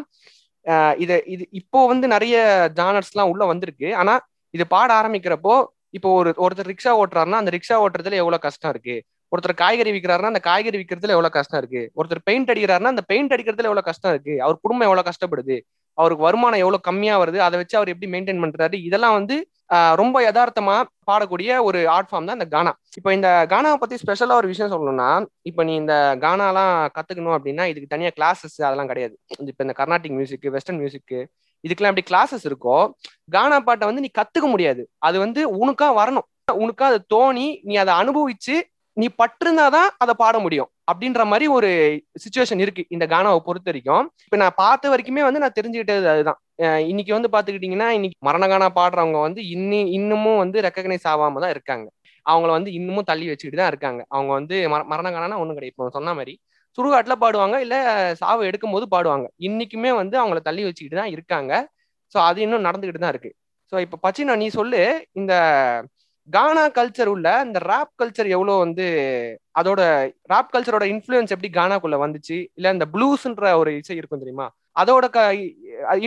[1.05, 2.37] இது இது இப்போ வந்து நிறைய
[2.79, 3.89] ஜானர்ஸ்லாம் உள்ள வந்திருக்கு.
[4.03, 4.15] ஆனா
[4.55, 5.55] இது பாட ஆரம்பிக்கிறப்போ
[5.99, 8.97] இப்போ ஒரு ஒருத்தர் ரிக்ஷா ஓட்டுறாருன்னா அந்த ரிக்ஷா ஓட்டுறதுல எவ்வளவு கஷ்டம் இருக்கு?
[9.33, 11.83] ஒருத்தர் காய்கறி விற்கிறாருன்னா அந்த காய்கறி விற்கிறதுல எவ்வளவு கஷ்டம் இருக்கு?
[11.99, 14.35] ஒருத்தர் பெயிண்ட் அடிக்கிறாருன்னா அந்த பெயிண்ட் அடிக்கிறதுல எவ்வளவு கஷ்டம் இருக்கு?
[14.45, 15.57] அவர் குடும்பம் எவ்வளவு கஷ்டப்படுது?
[15.99, 17.39] அவருக்கு வருமானம் எவ்வளவு கம்மியா வருது?
[17.47, 18.77] அதை வச்சு அவர் எப்படி மெயின்டைன் பண்றாரு?
[18.89, 19.37] இதெல்லாம் வந்து
[20.01, 20.75] ரொம்ப யதார்த்தமா
[21.09, 22.73] பாடக்கூடிய ஒரு ஆர்ட் ஃபார்ம் தான் இந்த கானா.
[22.99, 25.09] இப்போ இந்த கானாவை பத்தி ஸ்பெஷலா ஒரு விஷயம் சொல்லணும்னா
[25.51, 29.15] இப்போ நீ இந்த கானாலாம் கத்துக்கணும் அப்படின்னா இதுக்கு தனியா கிளாஸஸ் அதெல்லாம் கிடையாது.
[29.53, 31.17] இப்போ இந்த கர்நாடிக் மியூசிக் வெஸ்டர்ன் மியூசிக்
[31.65, 32.77] இதுக்கெல்லாம் எப்படி கிளாஸஸ் இருக்கோ
[33.37, 34.85] கானா பாட்டை வந்து நீ கத்துக்க முடியாது.
[35.09, 36.27] அது வந்து உனக்கா வரணும்.
[36.65, 38.57] உனக்கா அதை தோணி நீ அதை அனுபவிச்சு
[38.97, 40.69] நீ பட்டிருந்தாதான் அதை பாட முடியும்.
[40.91, 41.69] அப்படின்ற மாதிரி ஒரு
[42.25, 44.05] சுச்சுவேஷன் இருக்கு இந்த கானாவை பொறுத்த வரைக்கும்.
[44.25, 46.39] இப்ப நான் பார்த்த வரைக்குமே வந்து நான் தெரிஞ்சுக்கிட்டது அதுதான்.
[46.91, 51.87] இன்னைக்கு வந்து பாத்துக்கிட்டீங்கன்னா இன்னைக்கு மரண கானா பாடுறவங்க வந்து இன்னி இன்னமும் வந்து ரெக்கக்னைஸ் ஆகாம தான் இருக்காங்க.
[52.27, 54.05] அவங்கள வந்து இன்னமும் தள்ளி வச்சுக்கிட்டு தான் இருக்காங்க.
[54.09, 55.75] அவங்க வந்து மர- மரண கானா ஒண்ணும் கிடையாது.
[55.75, 56.35] இப்போ சொன்ன மாதிரி
[56.79, 57.75] சுடுகாட்டுல பாடுவாங்க இல்ல
[58.15, 59.27] சாவு எடுக்கும் போது பாடுவாங்க.
[59.41, 61.53] இன்னைக்குமே வந்து அவங்கள தள்ளி வச்சுக்கிட்டு தான் இருக்காங்க.
[62.15, 63.31] ஸோ அது இன்னும் நடந்துகிட்டு தான் இருக்கு.
[63.73, 64.81] ஸோ இப்போ பச்சினா நீ சொல்லு
[65.13, 65.33] இந்த
[66.29, 68.85] கானா கல்ச்சர் உள்ள இந்த ராப் கல்ச்சர் எவ்வளோ வந்து
[69.61, 69.81] அதோட
[70.33, 72.37] ராப் கல்ச்சரோட இன்ஃப்ளூயன்ஸ் எப்படி கானாக்குள்ள வந்துச்சு?
[72.59, 74.47] இல்ல இந்த ப்ளூஸ்ன்ற ஒரு இசை இருக்கும் தெரியுமா?
[74.77, 75.19] அதோட க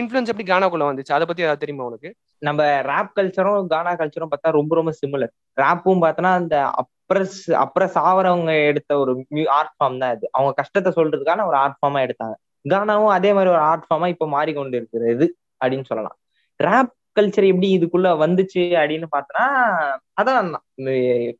[0.00, 1.12] இன்ஃப்ளூயன்ஸ் எப்படி கானாக்குள்ள வந்துச்சு?
[1.16, 2.10] அதை பத்தி ஏதாவது தெரியுமா உனக்கு?
[2.42, 5.32] நம்ம ராப் கல்ச்சரும் கானா கல்ச்சரும் பார்த்தா ரொம்ப ரொம்ப சிமிலர்
[5.62, 9.12] ராப்பும் பார்த்தோன்னா அந்த அப்ரஸ் அப்ரஸ் ஆவறவங்க எடுத்த ஒரு
[9.58, 10.26] ஆர்ட் ஃபார்ம் தான் இது.
[10.36, 12.36] அவங்க கஷ்டத்தை சொல்றதுக்கான ஒரு ஆர்ட் ஃபார்மா எடுத்தாங்க.
[12.64, 15.26] கானாவும் அதே மாதிரி ஒரு ஆர்ட் ஃபார்மா இப்போ மாறிக்கொண்டு இருக்கிறது
[15.62, 16.16] அப்படின்னு சொல்லலாம்.
[16.60, 19.46] ரேப் கல்ச்சர் எப்படி இதுக்குள்ள வந்துச்சு அப்படின்னு பார்த்தோன்னா
[20.20, 20.50] அதான்
[20.80, 20.90] இந்த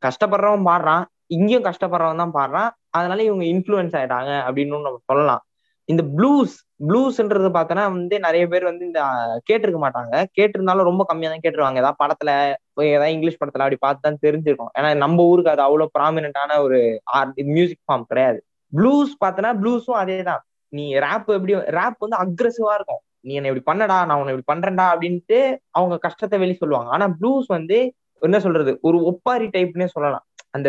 [0.06, 1.04] கஷ்டப்படுறவன் பாடுறான்
[1.36, 5.42] இங்கேயும் கஷ்டப்படுறவன் தான் பாடுறான் அதனால இவங்க இன்ஃப்ளூயன்ஸ் ஆயிட்டாங்க அப்படின்னு நம்ம சொல்லலாம்.
[5.88, 6.54] இந்த ப்ளூஸ்
[6.88, 9.00] ப்ளூஸ்ன்றது பார்த்தோன்னா வந்து நிறைய பேர் வந்து இந்த
[9.48, 10.14] கேட்டிருக்க மாட்டாங்க.
[10.38, 11.80] கேட்டிருந்தாலும் ரொம்ப கம்மியா தான் கேட்டுருவாங்க.
[11.82, 12.30] ஏதாவது படத்துல
[12.94, 14.72] ஏதாவது இங்கிலீஷ் படத்துல அப்படி பார்த்து தான் தெரிஞ்சிருக்கும்.
[14.78, 16.78] ஏன்னா நம்ம ஊருக்கு அது அவ்வளவு ப்ராமினென்டான ஒரு
[17.18, 18.38] ஆர்ட் மியூசிக் ஃபார்ம் கிடையாது.
[18.72, 23.02] ப்ளூஸ் பார்த்தோன்னா ப்ளூஸும் அதே தான் நீ ரேப் எப்படி ரேப் வந்து அக்ரஸிவா இருக்கும்.
[23.24, 25.38] நீ என்ன இப்படி பண்ணடா நான் உன்னை இப்படி பண்றேன்டா அப்படின்ட்டு
[25.78, 26.90] அவங்க கஷ்டத்தை வெளியே சொல்லுவாங்க.
[26.96, 27.78] ஆனா ப்ளூஸ் வந்து
[28.22, 28.72] என்ன சொல்றது?
[28.88, 30.24] ஒரு ஒப்பாரி டைப்னே சொல்லலாம்.
[30.56, 30.68] அந்த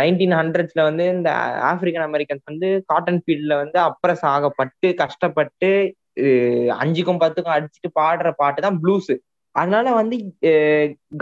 [0.00, 1.30] நைன்டீன் ஹண்ட்ரட்ஸ்ல வந்து இந்த
[1.70, 5.70] ஆப்பிரிக்கன் அமெரிக்கன்ஸ் வந்து காட்டன் ஃபீல்ட்ல வந்து அப்ரஸ் ஆகப்பட்டு கஷ்டப்பட்டு
[6.82, 9.12] அஞ்சுக்கும் பத்துக்கும் அடிச்சுட்டு பாடுற பாட்டு தான் ப்ளூஸ்
[9.54, 10.16] அதனால வந்து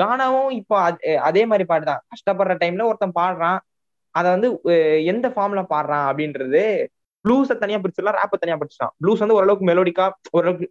[0.01, 0.77] கானாவும் இப்போ
[1.29, 3.61] அதே மாதிரி பாட்டு தான் கஷ்டப்படுற டைம்ல ஒருத்தன் பாடுறான்.
[4.15, 4.49] அதை வந்து
[5.13, 6.63] எந்த ஃபார்ம்ல பாடுறான் அப்படின்றது
[7.25, 8.93] ப்ளூஸை தனியா பிரிச்சிடலாம் ரேப்பை தனியா பிரிச்சிடலாம்.
[9.03, 10.07] ப்ளூஸ் வந்து ஓரளவுக்கு மெலோடிக்கா
[10.37, 10.67] ஓரளவுக்கு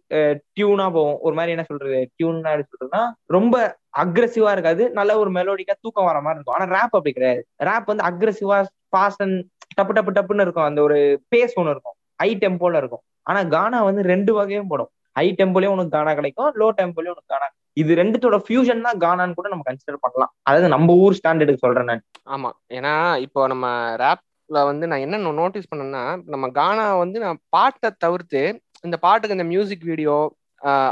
[0.56, 1.18] டியூனா போகும்.
[1.26, 3.56] ஒரு மாதிரி என்ன சொல்றது டியூனா சொல்றதுன்னா ரொம்ப
[4.04, 4.82] அக்ரஸிவா இருக்காது.
[4.90, 6.56] நல்ல ஒரு மெலோடிக்கா தூக்கம் வர மாதிரி இருக்கும்.
[6.58, 7.42] ஆனா ரேப் அப்படி கிடையாது.
[7.68, 8.58] ரேப் வந்து அக்ரஸிவா
[8.92, 9.38] ஃபாஸ்ட் அண்ட்
[9.78, 10.64] டப்பு டப்பு டப்புன்னு இருக்கும்.
[10.64, 10.98] அந்த ஒரு
[11.34, 11.96] பேஸ் ஒன்று இருக்கும்.
[12.22, 13.02] ஹை டெம்போல இருக்கும்.
[13.22, 14.90] ஆனா கானா வந்து ரெண்டு வகையும் போடும்.
[15.18, 17.48] ஹை டெம்போலயும் உனக்கு கானா கிடைக்கும் லோ டெம்போலயும் உனக்கு கானா
[17.80, 20.30] இது ரெண்டுத்தோட ஃபியூஷன் தான் கானான்னு கூட நம்ம கன்சிடர் பண்ணலாம்.
[20.42, 22.02] அதாவது நம்ம ஊர் ஸ்டாண்டர்டுக்கு சொல்றேன் நான்.
[22.34, 22.50] ஆமா.
[22.76, 22.92] ஏன்னா
[23.26, 23.66] இப்போ நம்ம
[24.02, 24.22] ரேப்
[24.70, 26.02] வந்து நான் என்ன நோட்டீஸ் பண்ணேன்னா
[26.34, 28.42] நம்ம கானா வந்து நான் பாட்டை தவிர்த்து
[28.86, 30.16] இந்த பாட்டுக்கு இந்த மியூசிக் வீடியோ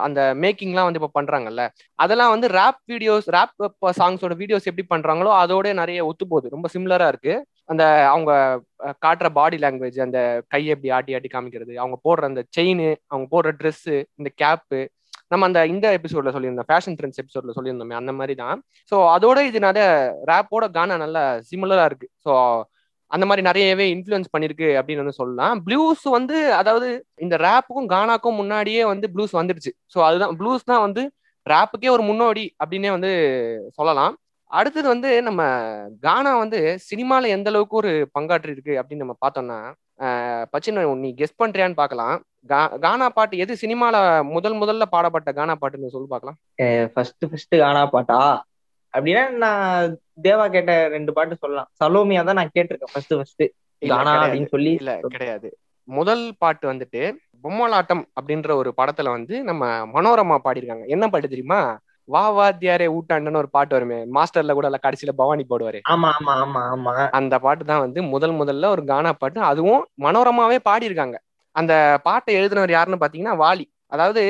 [0.07, 1.63] அந்த மேக்கிங்லாம் வந்து இப்போ பண்றாங்கல்ல
[1.99, 3.55] அதெல்லாம் வந்து ரேப் வீடியோஸ் ரேப்
[4.01, 7.35] சாங்ஸோட வீடியோஸ் எப்படி பண்றாங்களோ அதோட நிறைய ஒத்து போகுது ரொம்ப சிம்லராக இருக்கு.
[7.73, 8.33] அந்த அவங்க
[9.05, 10.19] காட்டுற பாடி லாங்குவேஜ் அந்த
[10.55, 14.81] கையை எப்படி ஆட்டி ஆட்டி காமிக்கிறது அவங்க போடுற அந்த செயின் அவங்க போடுற ட்ரெஸ்ஸு இந்த கேப்பு
[15.33, 18.59] நம்ம அந்த இந்த எபிசோட்ல சொல்லியிருந்தோம் ஃபேஷன் ட்ரெண்ட்ஸ் எபிசோட்ல சொல்லியிருந்தோமே அந்த மாதிரி தான்.
[18.93, 19.87] ஸோ அதோட இது நிறைய
[20.31, 22.09] ரேப்போட கானா நல்லா சிமிலரா இருக்கு.
[22.27, 22.33] ஸோ
[23.15, 25.57] அந்த மாதிரி நிறையவே இன்ஃப்ளூயன்ஸ் பண்ணிருக்கு அப்படின்னு வந்து சொல்லலாம்.
[25.67, 26.89] ப்ளூஸ் வந்து அதாவது
[27.25, 29.73] இந்த ரேப்புக்கும் கானாக்கும் முன்னாடியே வந்து ப்ளூஸ் வந்துடுச்சு.
[29.95, 31.05] ஸோ அதுதான் ப்ளூஸ் தான் வந்து
[31.47, 33.11] ரேப்புக்கே ஒரு முன்னோடி அப்படின்னே வந்து
[33.79, 34.15] சொல்லலாம்.
[34.51, 35.43] அடுத்தது வந்து நம்ம
[36.07, 36.59] கானா வந்து
[36.89, 39.59] சினிமாவில் எந்த அளவுக்கு ஒரு பங்காற்றி இருக்கு அப்படின்னு நம்ம பார்த்தோம்னா
[40.53, 42.17] பச்சின் நீ கெஸ் பண்றியான்னு பார்க்கலாம்.
[42.85, 43.97] கானா பாட்டு எது சினிமால
[44.35, 46.37] முதல் முதல்ல பாடப்பட்ட கானா பாட்டுன்னு சொல்லி பார்க்கலாம்.
[46.93, 48.19] ஃபர்ஸ்ட் ஃபர்ஸ்ட் கானா பாட்டா?
[48.95, 51.69] அப்படின்னா நான் தேவா கேட்ட ரெண்டு பாட்டு சொல்லலாம்.
[51.81, 53.45] சலோமியா தான் நான் கேட்டிருக்கேன் ஃபர்ஸ்ட் ஃபர்ஸ்ட்
[53.83, 55.49] கானா அப்படின்னு சொல்லி இல்ல கிடையாது.
[55.89, 57.03] முதல் பாட்டு வந்துட்டு
[57.45, 59.63] பொம்மலாட்டம் அப்படின்ற ஒரு படத்துல வந்து நம்ம
[59.95, 60.87] மனோரமா பாடியிருக்காங்க.
[60.89, 61.61] என்ன பாட்டு தெரியுமா?
[62.09, 63.99] வா வாத்தியாரே ஊட்டாண்டன்னு ஒரு பாட்டு வருமே.
[64.17, 65.81] மாஸ்டர்ல கூட இல்ல கடைசியில பவானி போடுவாரு.
[65.93, 66.95] ஆமா ஆமா ஆமா ஆமா.
[67.19, 69.41] அந்த பாட்டு தான் வந்து முதல் முதல்ல ஒரு கானா பாட்டு.
[69.51, 71.17] அதுவும் மனோரமாவே பாடியிருக்காங்க.
[71.57, 71.73] அந்த
[72.05, 73.67] பாட்டை எழுதினவர் யாருன்னு பாத்தீங்கன்னா வாலி.
[73.93, 74.23] அதாவது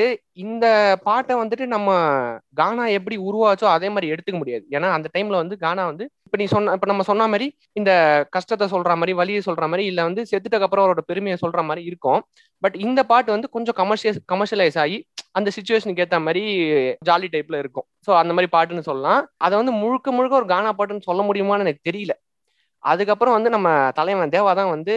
[0.43, 0.65] இந்த
[1.03, 1.89] பாட்டை வந்துட்டு நம்ம
[2.57, 4.63] கானா எப்படி உருவாச்சோ அதே மாதிரி எடுத்துக்க முடியாது.
[4.75, 7.91] ஏன்னா அந்த டைம்ல வந்து கானா வந்து இப்ப நீ சொன்ன இப்ப நம்ம சொன்ன மாதிரி இந்த
[8.35, 12.21] கஷ்டத்தை சொல்ற மாதிரி வலியை சொல்ற மாதிரி இல்ல வந்து செத்துட்டக்கு அப்புறம் அவரோட பெருமையை சொல்ற மாதிரி இருக்கும்.
[12.63, 14.99] பட் இந்த பாட்டு வந்து கொஞ்சம் கமர்ஷியல் கமர்ஷியலைஸ் ஆகி
[15.35, 16.43] அந்த சுச்சுவேஷனுக்கு ஏத்த மாதிரி
[17.09, 17.87] ஜாலி டைப்ல இருக்கும்.
[18.07, 19.21] ஸோ அந்த மாதிரி பாட்டுன்னு சொல்லலாம்.
[19.45, 22.13] அதை வந்து முழுக்க முழுக்க ஒரு கானா பாட்டுன்னு சொல்ல முடியுமான்னு எனக்கு தெரியல.
[22.83, 24.93] அதுக்கப்புறம் வந்து நம்ம தலைவன் தேவா தான் வந்து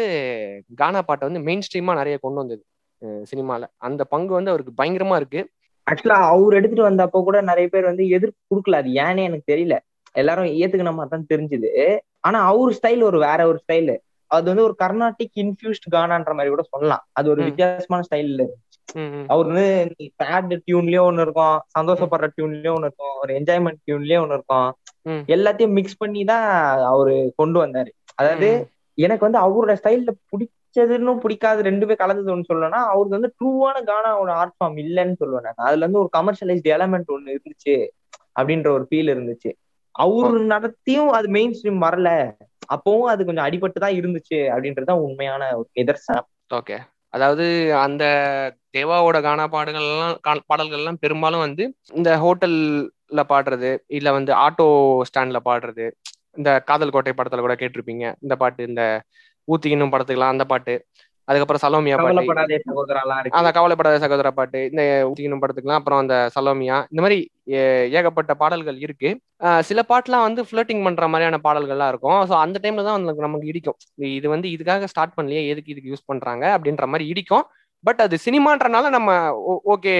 [0.81, 2.62] கானா பாட்டை வந்து மெயின் ஸ்ட்ரீமா நிறைய கொண்டு வந்தது.
[3.02, 3.62] சினிமால.
[3.78, 5.40] அந்த பங்கு வந்து அவருக்கு பயங்கரமா இருக்கு.
[5.87, 8.80] ஆக்சுவலா அவர் எடுத்துட்டு வந்தப்போ கூட நிறைய பேர் வந்து எதிர்ப்பு கொடுக்கல.
[8.83, 9.76] அது ஏன்னே எனக்கு தெரியல.
[10.14, 11.71] எல்லாரும் ஏத்துக்கின மாதிரி தான் தெரிஞ்சுது.
[12.21, 13.97] ஆனா அவர் ஸ்டைல் ஒரு வேற ஒரு ஸ்டைலு
[14.30, 17.07] அது வந்து ஒரு கர்நாடிக் இன்ஃபியூஸ்ட் கானான்ற மாதிரி கூட சொல்லலாம்.
[17.12, 17.42] அது ஒரு.
[17.42, 18.42] வித்தியாசமான ஸ்டைல்ல
[18.95, 19.66] ம், அவர் வந்து
[20.21, 21.57] சேட் டியூன்லயே ஒண்ணு இருக்கும்.
[21.78, 23.14] சந்தோஷப்படுற டியூன்லயே ஒண்ணு இருக்கும்.
[23.23, 24.71] ஒரு என்ஜாய்மெண்ட் டியூன்லயே ஒண்ணு இருக்கும்.
[25.35, 26.47] எல்லாத்தையும் மிக்ஸ் பண்ணி தான்
[26.85, 27.90] அவரு கொண்டு வந்தாரு.
[28.14, 28.49] அதாவது
[28.99, 30.12] எனக்கு வந்து அவரோட ஸ்டைல்ல
[30.71, 35.53] பிடிச்சதுன்னு பிடிக்காது ரெண்டுமே கலந்தது ஒன்று சொல்லணும்னா அவருக்கு வந்து ட்ரூவான கானாவோட ஆர்ட் ஃபார்ம் இல்லைன்னு சொல்லுவேன் நான்.
[35.57, 37.89] அதுல இருந்து ஒரு கமர்ஷியலைஸ்ட் எலமெண்ட் ஒண்ணு இருந்துச்சு
[38.41, 39.53] அப்படின்ற ஒரு ஃபீல் இருந்துச்சு.
[39.91, 42.37] அவரு நடத்தியும் அது மெயின் ஸ்ட்ரீம் வரல.
[42.75, 46.27] அப்பவும் அது கொஞ்சம் அடிபட்டு தான் இருந்துச்சு அப்படின்றதுதான் உண்மையான ஒரு நிதர்சனம்.
[46.55, 46.79] ஓகே.
[47.09, 48.05] அதாவது அந்த
[48.79, 55.91] தேவாவோட கானா பாடல்கள்லாம் கா- பாடல்கள்லாம் பெரும்பாலும் வந்து இந்த ஹோட்டல்ல பாடுறது இல்ல வந்து ஆட்டோ ஸ்டாண்ட்ல பாடுறது
[56.33, 58.15] இந்த காதல் கோட்டை படத்துல கூட கேட்டிருப்பீங்க.
[58.21, 59.03] இந்த பாட்டு இந்த
[59.52, 60.75] ஊத்திக்கணும் படத்துக்கெல்லாம் அந்த பாட்டு.
[61.28, 62.12] அதுக்கப்புறம் சலோமியா பாட்டு.
[63.38, 64.61] அந்த கவலைப்படாத சகோதர பாட்டு.
[64.71, 65.80] இந்த ஊத்திக்கணும் படத்துக்குலாம்.
[65.80, 66.76] அப்புறம் அந்த சலோமியா.
[66.92, 67.19] இந்த மாதிரி
[67.99, 69.11] ஏகப்பட்ட பாடல்கள் இருக்கு.
[69.69, 72.19] சில பாட்டுலாம் வந்து ஃபிளட்டிங் பண்ற மாதிரியான பாடல்கள்லாம் இருக்கும்.
[72.30, 73.78] ஸோ அந்த டைம்ல தான் வந்து நமக்கு இடிக்கும்.
[74.19, 77.47] இது வந்து இதுக்காக ஸ்டார்ட் பண்ணலையே எதுக்கு இதுக்கு யூஸ் பண்றாங்க அப்படின்ற மாதிரி இடிக்கும்.
[77.85, 79.12] பட் அது சினிமான்றனால நம்ம
[79.75, 79.95] ஓகே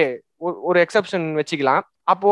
[0.69, 1.81] ஒரு எக்ஸப்ஷன் வச்சுக்கலாம்.
[2.11, 2.31] அப்போ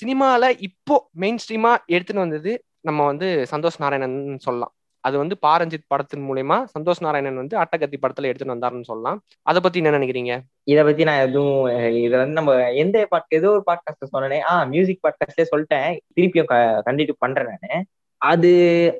[0.00, 2.52] சினிமால இப்போ மெயின் ஸ்ட்ரீமா எடுத்துன்னு வந்தது
[2.88, 4.72] நம்ம வந்து சந்தோஷ் நாராயணன் சொல்லலாம்.
[5.06, 9.18] அது வந்து பாரஞ்சித் படத்தின் மூலயமா சந்தோஷ் நாராயணன் வந்து அட்டகத்தி படத்துல எடுத்துன்னு வந்தாருன்னு சொல்லலாம்.
[9.42, 10.32] அதை பத்தி என்ன நினைக்கிறீங்க?
[10.66, 11.66] இதை பத்தி நான் எதுவும்
[11.98, 15.90] இதுல வந்து நம்ம எந்த பாட் ஏதோ ஒரு பாட்காஸ்ட் சொன்னேனே ஆஹ் மியூசிக் பாட்காஸ்ட்லேயே சொல்லிட்டேன்.
[16.16, 16.50] திருப்பியும்
[16.88, 17.78] கண்டினியூ பண்றேன் நானு.
[18.22, 18.50] அது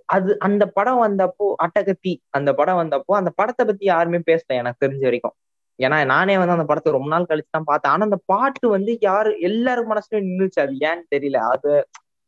[0.06, 5.02] அது அந்த படம் வந்தப்போ அட்டகத்தி அந்த படம் வந்தப்போ அந்த படத்தை பத்தி யாருமே பேசல எனக்கு தெரிஞ்ச
[5.08, 5.34] வரைக்கும்.
[5.78, 7.92] ஏன்னா நானே வந்து அந்த படத்தை ரொம்ப நாள் கழிச்சு தான் பார்த்தேன்.
[7.92, 11.36] ஆனா அந்த பாட்டு வந்து யாரு எல்லாரும் மனசுலயும் நின்றுச்சு அது ஏன்னு தெரியல.
[11.54, 11.72] அது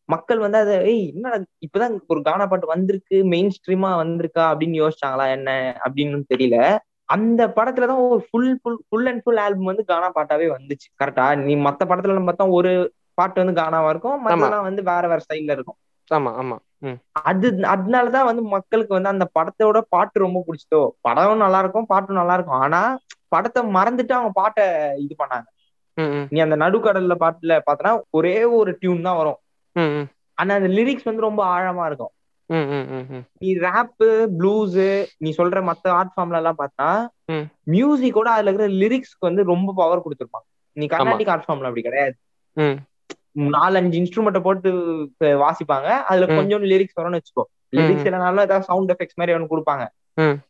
[0.09, 1.31] மக்கள் வந்து அதை ஏய் என்ன
[1.67, 4.45] இப்பதான் ஒரு கானா பாட்டு வந்திருக்கு மெயின் ஸ்ட்ரீமா வந்திருக்கா?
[4.53, 5.51] அப்படின்னு யோசிச்சாங்களா என்ன
[5.87, 6.59] அப்படின்னு தெரியல.
[7.09, 10.89] அந்த படத்துலதான் ஒரு full full full and full album வந்து கானா பாட்டாவே வந்துச்சு.
[11.01, 12.73] கரெக்டா நீ மத்த படத்துல நம்ம பார்த்தா ஒரு
[13.15, 15.79] பாட்டு வந்து கானாவா இருக்கும் மத்தெல்லாம் வந்து வேற வேற ஸ்டைல்ல இருக்கும்.
[16.11, 16.57] ஆமா ஆமா.
[17.23, 20.83] அது அதனாலதான் வந்து மக்களுக்கு வந்து அந்த படத்தோட பாட்டு ரொம்ப பிடிச்சதோ?
[21.01, 22.61] படம் நல்லா இருக்கும் பாட்டும் நல்லா இருக்கும்.
[22.61, 22.81] ஆனா
[23.29, 24.65] படத்தை மறந்துட்டு அவங்க பாட்டை
[25.05, 25.49] இது பண்ணாங்க.
[26.31, 29.39] நீ அந்த நடுக்கடல்ல பாட்டுல பார்த்தனா ஒரே ஒரு டியூன் தான் வரும்.
[30.39, 32.13] ஆனா அந்த லிரிக்ஸ் வந்து ரொம்ப ஆழமா இருக்கும்.
[33.39, 34.79] நீ ரேப்பு ப்ளூஸ்
[35.19, 36.89] நீ சொல்ற மத்த ஆர்ட் ஃபார்ம்ல எல்லாம் பார்த்தா.
[37.71, 42.15] மியூசிக்கோட அதுல இருக்கிற லிரிக்ஸ்க்கு வந்து ரொம்ப பவர் கொடுத்துருப்பாங்க நீ கர்நாடிக் ஆர்ட் ஃபார்ம்ல அப்படி கிடையாது.
[43.55, 44.71] நாலஞ்சு இன்ஸ்ட்ருமெண்ட்டை போட்டு
[45.43, 45.89] வாசிப்பாங்க.
[46.09, 46.27] அதுல.
[46.37, 47.45] கொஞ்சம் லிரிக்ஸ் வரும்னு வச்சுக்கோ.
[47.77, 49.85] லிரிக்ஸ் இல்லைனாலும் ஏதாவது சவுண்ட் எஃபெக்ட்ஸ் மாதிரி ஒன்று கொடுப்பாங்க.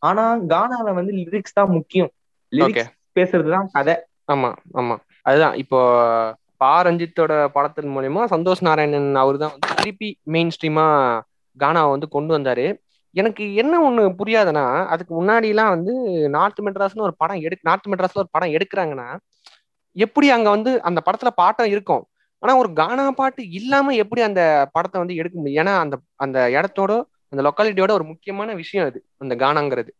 [0.00, 2.10] ஆனா கானால வந்து லிரிக்ஸ் தான் முக்கியம்.
[2.52, 3.94] லிரிக்ஸ் பேசுறது தான் கதை.
[4.32, 4.96] ஆமா ஆமா.
[5.22, 5.54] அதுதான்.
[5.54, 5.78] இப்போ
[6.60, 10.86] பா ரஞ்சித்தோட படத்தின் மூலயமா சந்தோஷ் நாராயணன் அவர் தான் வந்து திருப்பி மெயின் ஸ்ட்ரீமா
[11.58, 12.66] கானாவை வந்து கொண்டு வந்தாரு.
[13.14, 15.92] எனக்கு என்ன ஒண்ணு புரியாதுன்னா அதுக்கு முன்னாடிலாம் வந்து
[16.28, 19.08] நார்த் மெட்ராஸ்னு ஒரு படம் எடு நார்த் மெட்ராஸ்ல ஒரு படம் எடுக்கிறாங்கன்னா
[19.96, 22.04] எப்படி அங்க வந்து அந்த படத்துல பாட்டம் இருக்கும்?
[22.42, 24.42] ஆனா ஒரு கானா பாட்டு இல்லாம எப்படி அந்த
[24.72, 25.60] படத்தை வந்து எடுக்க முடியும்?
[25.62, 26.92] ஏன்னா அந்த அந்த இடத்தோட
[27.32, 29.90] அந்த லொக்காலிட்டியோட ஒரு முக்கியமான விஷயம் அது அந்த கானாங்கிறது.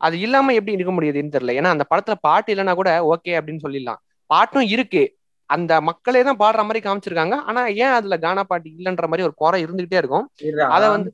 [0.00, 1.52] அது இல்லாம எப்படி இருக்க முடியுதுன்னு தெரியல.
[1.60, 4.00] ஏன்னா அந்த படத்துல பாட்டு இல்லைன்னா கூட ஓகே அப்படின்னு சொல்லிடலாம்.
[4.30, 5.02] பாட்டும் இருக்கு.
[5.54, 7.36] அந்த மக்களே தான் பாடுற மாதிரி காமிச்சிருக்காங்க.
[7.48, 10.26] ஆனா ஏன் அதுல கானா பாட்டு இல்லைன்ற மாதிரி ஒரு குறை இருந்துகிட்டே இருக்கும்.
[10.76, 11.10] அத வந்து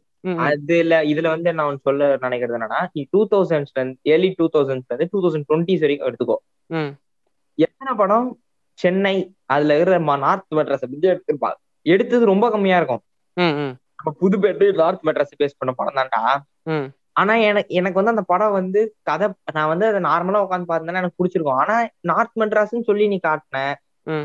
[0.46, 5.10] அதுல இதுல வந்து நான் சொல்ல நினைக்கிறது என்னன்னா நீ டூ தௌசண்ட்ஸ்ல இருந்து ஏர்லி டூ தௌசண்ட்ஸ்ல இருந்து
[5.12, 6.36] டூ தௌசண்ட் டுவெண்ட்டிஸ் வரைக்கும் எடுத்துக்கோ.
[7.58, 8.28] எத்தனை படம்?
[8.78, 9.14] சென்னை
[9.52, 13.02] அதுல இருக்கிற நார்த் மெட்ராஸ் பத்தி எடுத்திருப்பாங்க எடுத்தது ரொம்ப கம்மியா இருக்கும்.
[13.98, 16.22] நம்ம புதுப்பேட்டு நார்த் மெட்ராஸ் பேஸ் பண்ண படம் தான்டா.
[17.20, 21.18] ஆனா எனக்கு எனக்கு வந்து அந்த படம் வந்து கதை நான் வந்து அதை நார்மலா உட்காந்து பார்த்தேன்னா எனக்கு
[21.20, 21.60] பிடிச்சிருக்கும்.
[21.62, 21.76] ஆனா
[22.10, 23.62] நார்த் மெட்ராஸ்ன்னு சொல்லி நீ காட்டின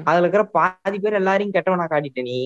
[0.07, 2.37] அதுல இருக்கிற பாதி பேர் எல்லாரையும் கெட்டவனா காட்டிட்ட நீ.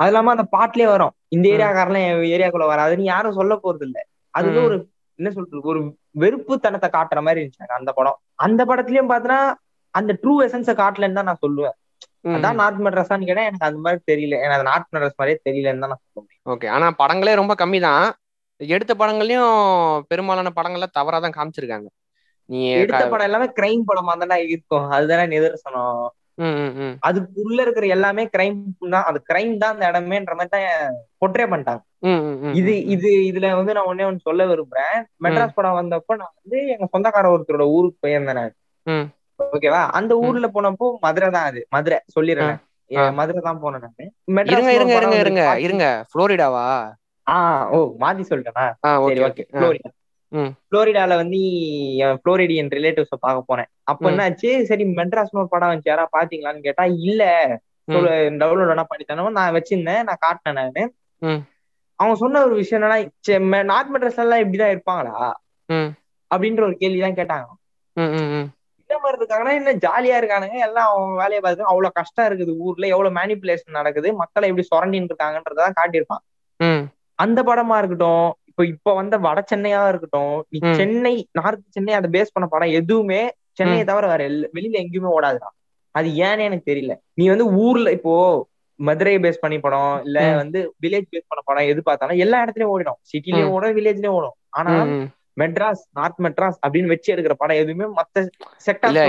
[0.00, 1.14] அது இல்லாம அந்த பாட்டுலயே வரும்.
[1.28, 3.98] இந்த ஏரியாக்காரெல்லாம் என் ஏரியாக்குள்ள வராதுன்னு யாரும் சொல்ல போறது இல்ல
[4.34, 4.66] அது வந்து ம்.
[4.68, 4.76] ஒரு
[5.18, 5.80] என்ன சொல்றது ஒரு
[6.22, 8.16] வெறுப்பு தனத்தை காட்டுற மாதிரி இருந்துச்சு எனக்கு அந்த படம்.
[8.38, 9.40] அந்த படத்துலயும் பாத்தீங்கன்னா
[9.94, 11.76] அந்த ட்ரூ எசன்ஸ காட்டலன்னு தான் நான் சொல்லுவேன்.
[12.34, 14.34] அதான் நார்த் மெட்ராஸான்னு கேட்டா எனக்கு அந்த மாதிரி தெரியல.
[14.38, 16.44] எனக்கு அது நார்த் மெட்ராஸ் மாதிரியே தெரியலன்னு தான் நான் சொல்ல முடியும்.
[16.52, 16.66] ஓகே.
[16.68, 18.04] ஆனா படங்களே ரொம்ப கம்மி தான்
[18.60, 19.52] எடுத்த படங்கள்லயும்
[20.10, 21.88] பெரும்பாலான படங்கள்ல தவறா தான் காமிச்சிருக்காங்க.
[22.48, 24.86] நீ எடுத்த படம் எல்லாமே கிரைம் படமா தானே இருக்கும்.
[24.90, 26.00] அதுதானே நிதர்சனம்.
[27.08, 28.58] அதுக்குள்ள இருக்கிற எல்லாமே கிரைம்
[28.94, 29.06] தான்.
[29.10, 31.82] அது கிரைம் தான் அந்த இடமேன்ற மாதிரி தான் பொட்ரே பண்ணிட்டாங்க.
[32.60, 34.94] இது இது இதுல வந்து நான் ஒன்னே ஒன்னு சொல்ல விரும்புறேன்.
[35.24, 38.52] மெட்ராஸ் படம் வந்தப்போ நான் வந்து எங்க சொந்தக்கார ஒருத்தரோட ஊருக்கு போயிருந்தேன்.
[39.54, 39.82] ஓகேவா?
[39.98, 41.60] அந்த ஊர்ல போனப்போ மதுரை தான் அது.
[41.76, 42.58] மதுரை சொல்லிடுறேன்.
[43.18, 44.04] மதுரை தான் போனேன் நானு.
[44.04, 45.18] இருங்க மெட்ராஸ்ல இருங்க இருங்க.
[45.24, 45.42] இருங்க.
[45.66, 45.86] இருங்க.
[46.12, 46.64] புளோரிடாவா
[47.26, 47.36] ஆ
[47.74, 48.64] ஓ மாத்தி சொல்லிட்டேனா?
[49.08, 49.90] சரி ஓகே புளோரிடா.
[50.34, 51.40] புளோரிடால வந்து
[51.96, 54.10] என் புளோரிடியன் ரிலேட்டிவ்ஸ பார்க்க போனேன் அப்ப.
[54.10, 54.62] என்னாச்சு?
[54.62, 55.80] சரி மெட்ராஸ்னு ஒரு படம் வந்துச்சு.
[55.84, 57.22] யாரா பாத்தீங்களான்னு கேட்டா இல்ல.
[57.88, 60.02] டவுன்லோட் வேணா பண்ணி நான் வச்சிருந்தேன்.
[60.02, 60.82] நான் காட்டினேன் நானு.
[61.94, 65.32] அவங்க சொன்ன ஒரு விஷயம் என்னன்னா நார்த் மெட்ராஸ்ல எல்லாம் இப்படிதான் இருப்பாங்களா?
[66.34, 67.48] அப்படின்ற ஒரு கேள்விதான் கேட்டாங்க.
[68.80, 70.58] இந்த மாதிரி இருக்காங்கன்னா என்ன ஜாலியா இருக்கானுங்க.
[70.66, 72.86] எல்லாம் அவங்க வேலையை பார்த்து அவ்வளவு கஷ்டம் இருக்குது ஊர்ல.
[72.86, 74.14] எவ்வளவு மேனிப்புலேஷன் நடக்குது.
[74.14, 78.28] மக்களை எப்படி சுரண்டின்னு இருக்காங்கன்றதான் காட்டியிருப்பான் அந்த படமா இருக்கட்டும்
[78.62, 80.58] இப்போ இப்ப வந்த வட சென்னையா இருக்கட்டும் நீ.
[80.76, 83.20] சென்னை நார்த் சென்னை அதை பேஸ் பண்ண படம் எதுவுமே
[83.58, 84.22] சென்னையை தவிர வேற
[84.54, 85.48] வெளியில எங்கேயுமே ஓடாதுடா
[85.94, 88.12] அது ஏன்னு எனக்கு தெரியல நீ வந்து ஊர்ல இப்போ
[88.80, 90.18] மதுரையை பேஸ் பண்ணி படம் இல்ல.
[90.40, 93.50] வந்து வில்லேஜ் பேஸ் பண்ண படம் எது பார்த்தாலும் எல்லா இடத்துலயும் ஓடிடும் சிட்டிலயும்.
[93.54, 94.74] ஓடும் வில்லேஜ்லயும் ஓடும் ஆனா.
[95.36, 98.24] மெட்ராஸ் நார்த் மெட்ராஸ் அப்படின்னு வச்சு எடுக்கிற படம் எதுவுமே மத்த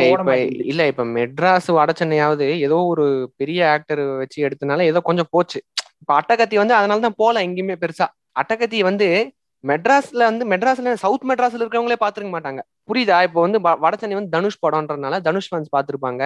[0.06, 3.06] ஓட மாட்டேங்குது இல்ல இப்ப மெட்ராஸ் வட சென்னையாவது ஏதோ ஒரு
[3.40, 5.60] பெரிய ஆக்டர் வச்சு எடுத்தனால ஏதோ கொஞ்சம் போச்சு
[6.02, 9.08] இப்ப அட்டகத்தி வந்து அதனால தான் போல எங்கேயுமே பெருசா அட்டகத்தி வந்து
[9.67, 12.62] மெட்ராஸ்ல வந்து மெட்ராஸ்ல சவுத் மெட்ராஸ்ல இருக்கவங்களே பாத்துருக்க மாட்டாங்க.
[12.88, 13.24] புரியுதா?
[13.24, 16.24] இப்போ வந்து வ- வட சென்னை வந்து தனுஷ் படம்ன்றதுனால தனுஷ் ஃபேன்ஸ் பார்த்திருப்பாங்க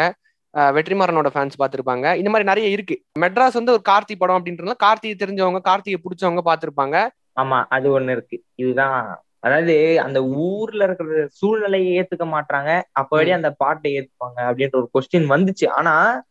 [0.53, 3.01] அஹ் வெற்றிமாறனோட ஃபேன்ஸ் பார்த்திருப்பாங்க இந்த மாதிரி நிறைய இருக்கு.
[3.19, 6.95] மெட்ராஸ் வந்து ஒரு கார்த்தி படம் அப்படின்றதுனால கார்த்திகை தெரிஞ்சவங்க கார்த்திகை பிடிச்சவங்க பார்த்திருப்பாங்க
[7.41, 8.43] ஆமா அது ஒண்ணு இருக்கு.
[8.55, 9.23] இதுதான்.
[9.39, 15.69] அதாவது அந்த ஊர்ல இருக்கிற சூழ்நிலையை ஏத்துக்க மாட்டாங்க அப்படி அந்த பாட்டை ஏத்துப்பாங்க அப்படின்ற ஒரு கொஸ்டின் வந்துச்சு.
[15.69, 16.23] ஆனா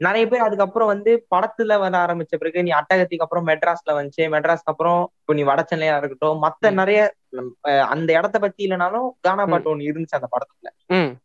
[0.00, 4.24] நிறைய பேர் அதுக்கப்புறம் வந்து படத்துல வர ஆரம்பிச்ச பிறகு நீ அட்டகத்திக்கு அப்புறம் மெட்ராஸ்ல வந்துச்சு.
[4.34, 6.40] மெட்ராஸ்க்கு அப்புறம் இப்போ நீ வட சென்னையா இருக்கட்டும்.
[6.44, 6.72] மத்த.
[6.80, 7.00] நிறைய
[7.90, 10.68] அந்த இடத்த பத்தி இல்லைனாலும் கானா பாட்டு ஒண்ணு இருந்துச்சு அந்த படத்துல.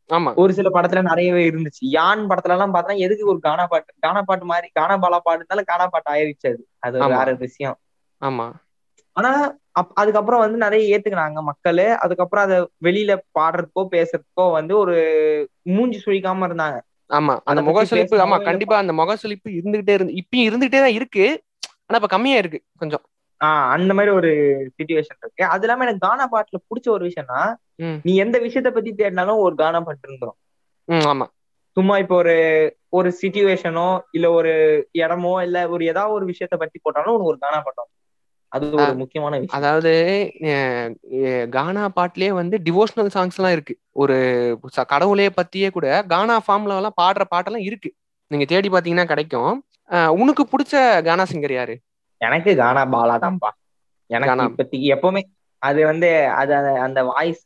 [0.10, 0.32] ஆமா.
[0.42, 1.84] ஒரு சில படத்துல நிறையவே இருந்துச்சு.
[1.96, 3.92] யான் படத்துல எல்லாம் பார்த்தா எதுக்கு ஒரு கானா பாட்டு?
[3.98, 6.64] கானா பாட்டு மாதிரி கானா பாலா பாட்டுனால கானா பாட்டு ஆயிருச்சு அது.
[6.80, 6.98] அது.
[7.14, 7.78] வேற விஷயம்.
[8.22, 8.48] ஆமா.
[9.16, 9.32] ஆனா
[9.94, 11.86] அதுக்கப்புறம் வந்து நிறைய ஏத்துக்கினாங்க மக்களு.
[12.04, 12.56] அதுக்கப்புறம் அத
[12.86, 14.96] வெளியில பாடுறதுக்கோ பேசுறதுக்கோ வந்து ஒரு
[15.72, 16.78] மூஞ்சி சுழிக்காம இருந்தாங்க.
[17.10, 21.26] ஆமா அந்த முக சுளிப்பு ஆமா கண்டிப்பா அந்த முக சுளிப்பு இருந்துகிட்டே இருந்து இப்பயும் இருந்துகிட்டே தான் இருக்கு
[21.86, 23.04] ஆனா இப்ப கம்மியா இருக்கு கொஞ்சம்.
[23.42, 24.30] ஆஹ் அந்த மாதிரி ஒரு
[24.78, 25.44] சுச்சுவேஷன் இருக்கு.
[25.54, 27.42] அது இல்லாம எனக்கு கானா பாட்டுல பிடிச்ச ஒரு விஷயம்னா
[28.06, 30.38] நீ எந்த விஷயத்த பத்தி தேடினாலும் ஒரு கானா பாட்டு இருந்துரும்.
[31.08, 31.28] ஆமா.
[31.78, 32.36] சும்மா இப்போ ஒரு
[32.92, 34.52] ஒரு சுச்சுவேஷனோ இல்ல ஒரு
[35.00, 37.90] இடமோ இல்ல ஒரு ஏதாவது ஒரு விஷயத்த பத்தி போட்டாலும் உனக்கு ஒரு கானா பாட்டம்
[38.52, 39.58] அது ஒரு முக்கியமான விஷயம்.
[39.58, 39.92] அதாவது
[41.50, 43.76] கானா பாட்டுலயே வந்து டிவோஷனல் சாங்ஸ் எல்லாம் இருக்கு.
[43.96, 44.16] ஒரு
[44.94, 47.92] கடவுளே பத்தியே கூட கானா ஃபார்ம்ல எல்லாம் பாடுற பாட்டெல்லாம் இருக்கு.
[48.32, 49.54] நீங்க தேடி பாத்தீங்கன்னா கிடைக்கும்.
[50.20, 50.74] உனக்கு பிடிச்ச
[51.08, 51.76] கானா சிங்கர் யாரு?
[52.22, 53.50] எனக்கு கானா பாலா தான்ப்பா.
[54.10, 54.46] எனக்கு கானா.
[54.46, 55.22] இப்பத்திக்கு எப்பவுமே
[55.62, 56.10] அது வந்து
[56.40, 56.54] அது
[56.88, 57.46] அந்த வாய்ஸ்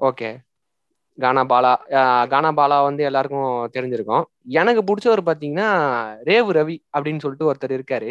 [0.00, 0.28] ஓகே.
[1.18, 1.70] கானா பாலா
[2.32, 4.24] கானா பாலா வந்து எல்லாருக்கும் தெரிஞ்சிருக்கும்.
[4.60, 5.68] எனக்கு பிடிச்சவர் பாத்தீங்கன்னா
[6.28, 8.10] ரேவு ரவி அப்படின்னு சொல்லிட்டு ஒருத்தர் இருக்காரு.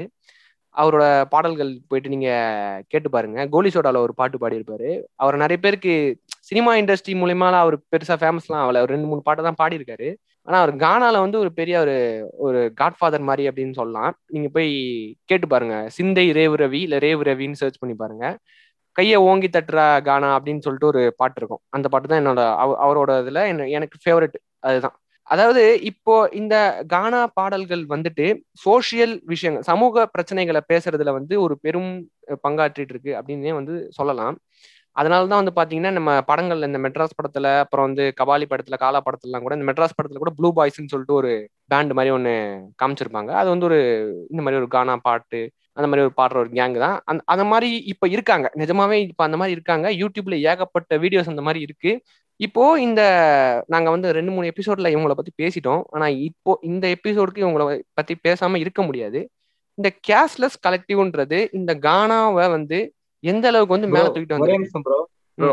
[0.77, 3.47] அவரோட பாடல்கள் போயிட்டு நீங்க கேட்டு பாருங்க.
[3.47, 5.01] கோலி சோடால ஒரு பாட்டு பாடியிருப்பாரு.
[5.15, 8.77] அவர் நிறைய பேருக்கு சினிமா இண்டஸ்ட்ரி மூலியமால அவர் பெருசா ஃபேமஸ்லாம் ஆகல.
[8.77, 10.15] ஒரு ரெண்டு மூணு பாட்டு தான் பாடியிருக்காரு.
[10.43, 14.17] ஆனா அவர் கானால வந்து ஒரு பெரிய ஒரு ஒரு காட்ஃபாதர் மாதிரி அப்படின்னு சொல்லலாம்.
[14.27, 15.89] நீங்க போய் கேட்டு பாருங்க.
[15.89, 18.37] சிந்தை ரேவு ரவி இல்ல ரேவு ரவின்னு சர்ச் பண்ணி பாருங்க.
[18.91, 21.59] கையை ஓங்கி தட்டுற கானா அப்படின்னு சொல்லிட்டு ஒரு பாட்டு இருக்கும்.
[21.69, 24.99] அந்த பாட்டு தான் என்னோட அவ- அவரோட இதுல என்ன- எனக்கு ஃபேவரட் அதுதான்.
[25.27, 26.55] அதாவது இப்போ இந்த
[26.93, 28.25] கானா பாடல்கள் வந்துட்டு
[28.63, 31.91] சோஷியல் விஷயங்கள் சமூக பிரச்சனைகளை பேசுறதுல வந்து ஒரு பெரும்
[32.45, 34.35] பங்காற்றிட்டு இருக்கு அப்படின்னே வந்து சொல்லலாம்.
[34.95, 39.45] அதனால தான் வந்து பாத்தீங்கன்னா நம்ம படங்கள்ல இந்த மெட்ராஸ் படத்துல அப்புறம் வந்து கபாலி படத்துல காலா படத்துலலாம்
[39.45, 41.31] கூட இந்த மெட்ராஸ் படத்துல கூட ப்ளூ பாய்ஸ்ன்னு சொல்லிட்டு ஒரு
[41.71, 42.33] பேண்ட் மாதிரி ஒன்று
[42.81, 43.31] காமிச்சிருப்பாங்க.
[43.41, 43.79] அது வந்து ஒரு
[44.31, 45.41] இந்த மாதிரி ஒரு கானா பாட்டு
[45.77, 46.97] அந்த மாதிரி ஒரு பாடுற ஒரு கேங் தான்.
[47.09, 48.47] அந்த அந்த மாதிரி இப்ப இருக்காங்க.
[48.61, 49.87] நிஜமாவே இப்ப அந்த மாதிரி இருக்காங்க.
[50.01, 51.91] யூடியூப்ல ஏகப்பட்ட வீடியோஸ் அந்த மாதிரி இருக்கு.
[52.41, 53.01] இப்போ இந்த
[53.67, 55.81] நாங்க வந்து ரெண்டு மூணு எபிசோட்ல இவங்கள பத்தி பேசிட்டோம்.
[55.89, 59.19] ஆனா இப்போ இந்த எபிசோடுக்கு இவங்கள பத்தி பேசாம இருக்க முடியாது.
[59.77, 62.79] இந்த கேஷ்லெஸ் கலெக்டிவ்ன்றது இந்த கானாவை வந்து
[63.23, 64.97] எந்த அளவுக்கு வந்து மேல தூக்கிட்டு வந்து ப்ரோ
[65.37, 65.51] ப்ரோ.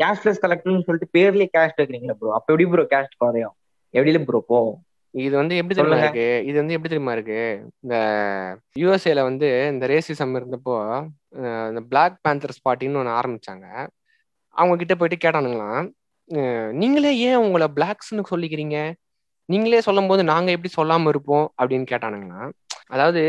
[0.00, 3.54] கேஷ்லெஸ் கலெக்டர்னு சொல்லிட்டு பேர்லயே கேஷ் வைக்கிறீங்களா ப்ரோ அப்ப எப்படி ப்ரோ கேஷ் குறையும்?
[3.94, 4.78] எப்படில ப்ரோ போகும்
[5.14, 5.98] இது வந்து எப்படி தெரியுமா.
[6.02, 6.26] இருக்கு?
[6.48, 7.40] இது வந்து எப்படி தெரியுமா இருக்கு?
[7.84, 7.96] இந்த
[8.80, 10.76] யூஎஸ்ஏல வந்து இந்த ரேசிசம் இருந்தப்போ
[11.70, 13.66] இந்த பிளாக் பேந்தர்ஸ் பார்ட்டின்னு ஒன்று ஆரம்பிச்சாங்க.
[14.56, 15.86] அவங்க கிட்ட போயிட்டு கேட்டானுங்களாம்
[16.72, 18.76] நீங்களே ஏன் உங்களை பிளாக்ஸ்னு சொல்லிக்கிறீங்க?
[19.48, 21.46] நீங்களே சொல்லும் போது நாங்க எப்படி சொல்லாம இருப்போம்?
[21.62, 22.50] அப்படின்னு கேட்டானுங்களாம்
[22.86, 23.22] அதாவது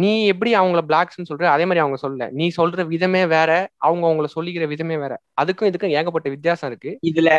[0.00, 1.44] நீ எப்படி அவங்கள பிளாக்ஸ்னு சொல்ற?
[1.54, 2.30] அதே மாதிரி அவங்க சொல்லல.
[2.30, 3.50] நீ சொல்ற விதமே வேற
[3.86, 5.12] அவங்க அவங்கள சொல்லிக்கிற விதமே வேற.
[5.40, 6.90] அதுக்கும் இதுக்கும் ஏகப்பட்ட வித்தியாசம் இருக்கு.
[7.08, 7.30] இதுல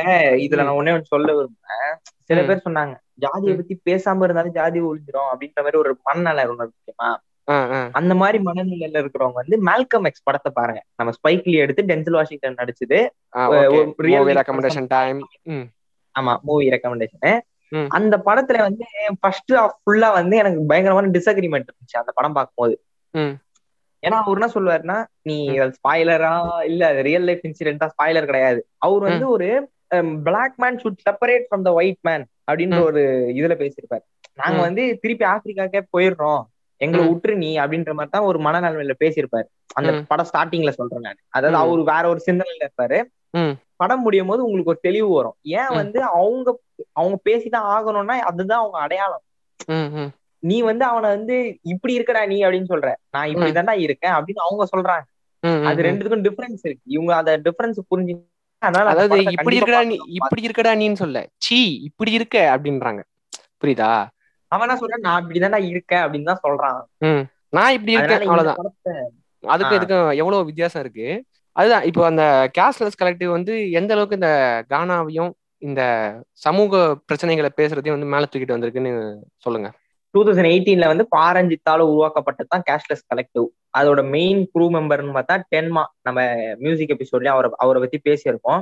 [0.45, 1.93] இதுல நான் ஒண்ணே ஒண்ணு சொல்ல விரும்புறேன்.
[2.27, 2.41] சில.
[2.43, 6.71] பேர் சொன்னாங்க ஜாதியை பத்தி பேசாம இருந்தாலும் ஜாதி ஒழிஞ்சிரும் அப்படின்ற மாதிரி ஒரு மனநல ஆஹ்
[7.05, 7.19] ஆஹ்
[7.91, 10.81] அந்த மாதிரி மனநிலையில இருக்கிறவங்க வந்து மேல்கம் எக்ஸ் படத்தை பாருங்க.
[10.95, 12.99] நம்ம ஸ்பைக்லி எடுத்து டென்சில் வாஷிங்டன் நடிச்சது.
[14.39, 15.19] ரெக்கமெண்டேஷன் டைம்
[16.15, 17.39] ஆமா மூவி ரெக்கமெண்டேஷன்.
[17.87, 18.85] அந்த படத்துல வந்து
[19.19, 22.75] ஃபர்ஸ்ட் ஃபுல்லா வந்து எனக்கு பயங்கரமான டிஸ்அக்ரிமெண்ட் இருந்துச்சு அந்த படம் பார்க்கும்போது.
[24.03, 25.37] ஏன்னா அவர் என்ன சொல்லுவாருன்னா நீ
[25.77, 26.33] ஸ்பாய்லரா
[26.63, 28.61] இல்ல ரியல் லைஃப் இன்சிடென்டா ஸ்பாய்லர் கிடையாது.
[28.77, 29.49] அவர் வந்து ஒரு
[30.23, 32.81] black man should separate from the white man அப்படின்ற.
[32.83, 33.01] ஒரு
[33.35, 34.05] இதுல பேசியிருப்பாரு.
[34.33, 34.59] நாங்க.
[34.61, 36.43] வந்து திருப்பி ஆப்பிரிக்காக்கே போயிடுறோம்.
[36.81, 37.03] எங்களை.
[37.07, 39.89] விட்டுரு நீ அப்படின்ற மாதிரி தான் ஒரு மனநிலைமையில பேசியிருப்பாரு அந்த.
[40.11, 41.57] படம் ஸ்டார்டிங்ல சொல்றேன் நான் அதாவது.
[41.61, 42.99] அவரு வேற ஒரு சிந்தனையில இருப்பாரு.
[43.79, 45.71] படம் முடியும் போது உங்களுக்கு ஒரு தெளிவு வரும் ஏன்.
[45.79, 46.47] வந்து அவங்க
[46.95, 49.25] அவங்க பேசிதான் ஆகணும்னா அதுதான் அவங்க அடையாளம்
[50.43, 51.35] நீ வந்து அவனை வந்து
[51.71, 55.05] இப்படி இருக்கடா நீ அப்படின்னு சொல்ற நான் இப்படி தான்டா இருக்கேன் அப்படின்னு அவங்க சொல்றாங்க
[55.67, 55.79] அது.
[55.87, 58.15] ரெண்டுத்துக்கும் டிஃபரன்ஸ் இருக்கு இவங்க அந்த டிஃபரன்ஸ் புரிஞ்சு
[58.61, 59.97] அதாவது இப்படி இருக்கடா நீ.
[60.19, 63.01] இப்படி இருக்கடா நீன்னு சொல்ல சீ இப்படி இருக்க அப்படின்றாங்க
[63.61, 63.91] புரியுதா
[64.51, 66.79] அவன் என்ன சொல்றான் நான் இப்படிதான்டா இருக்கேன் அப்படின்னு தான் சொல்றான்.
[67.53, 68.59] நான் இப்படி இருக்கேன் அவ்வளவுதான்.
[69.67, 69.75] ஆ.
[69.75, 71.07] இதுக்கும் எவ்வளவு வித்தியாசம் இருக்கு?
[71.55, 72.23] அதுதான் இப்போ அந்த
[72.57, 74.31] கேஷ்லெஸ் கலெக்டிவ் வந்து எந்த அளவுக்கு இந்த
[74.69, 75.31] கானாவையும்
[75.61, 75.81] இந்த
[76.41, 76.73] சமூக
[77.07, 78.91] பிரச்சனைகளை பேசுறதையும் வந்து மேல தூக்கிட்டு வந்திருக்குன்னு
[79.45, 79.69] சொல்லுங்க.
[80.13, 85.83] டூ தௌசண்ட் எயிட்டீன்ல வந்து பாரஞ்சித்தால உருவாக்கப்பட்டது தான் கேஷ்லெஸ் கலெக்டிவ் அதோட மெயின் க்ரூ மெம்பர்னு பார்த்தா டென்மா
[86.01, 86.19] நம்ம
[86.59, 88.61] மியூசிக் எபிசோட்லயும் அவரை அவரை பத்தி பேசியிருக்கோம்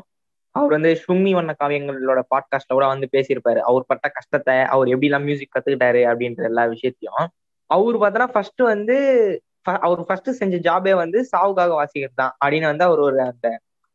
[0.58, 3.60] அவர் வந்து சும்மி வண்ண காவியங்களோட பாட்காஸ்ட்ல கூட வந்து பேசியிருப்பாரு.
[3.70, 7.28] அவர் பட்ட கஷ்டத்தை அவர் எப்படி எல்லாம் மியூசிக் கத்துக்கிட்டாரு அப்படின்ற எல்லா விஷயத்தையும்.
[7.70, 8.98] அவர் பார்த்தோன்னா ஃபர்ஸ்ட் வந்து
[9.88, 13.48] அவர் ஃபர்ஸ்ட் செஞ்ச ஜாபே வந்து சாவுக்காக வாசிக்கிறது தான் அப்படின்னு வந்து அவர் ஒரு அந்த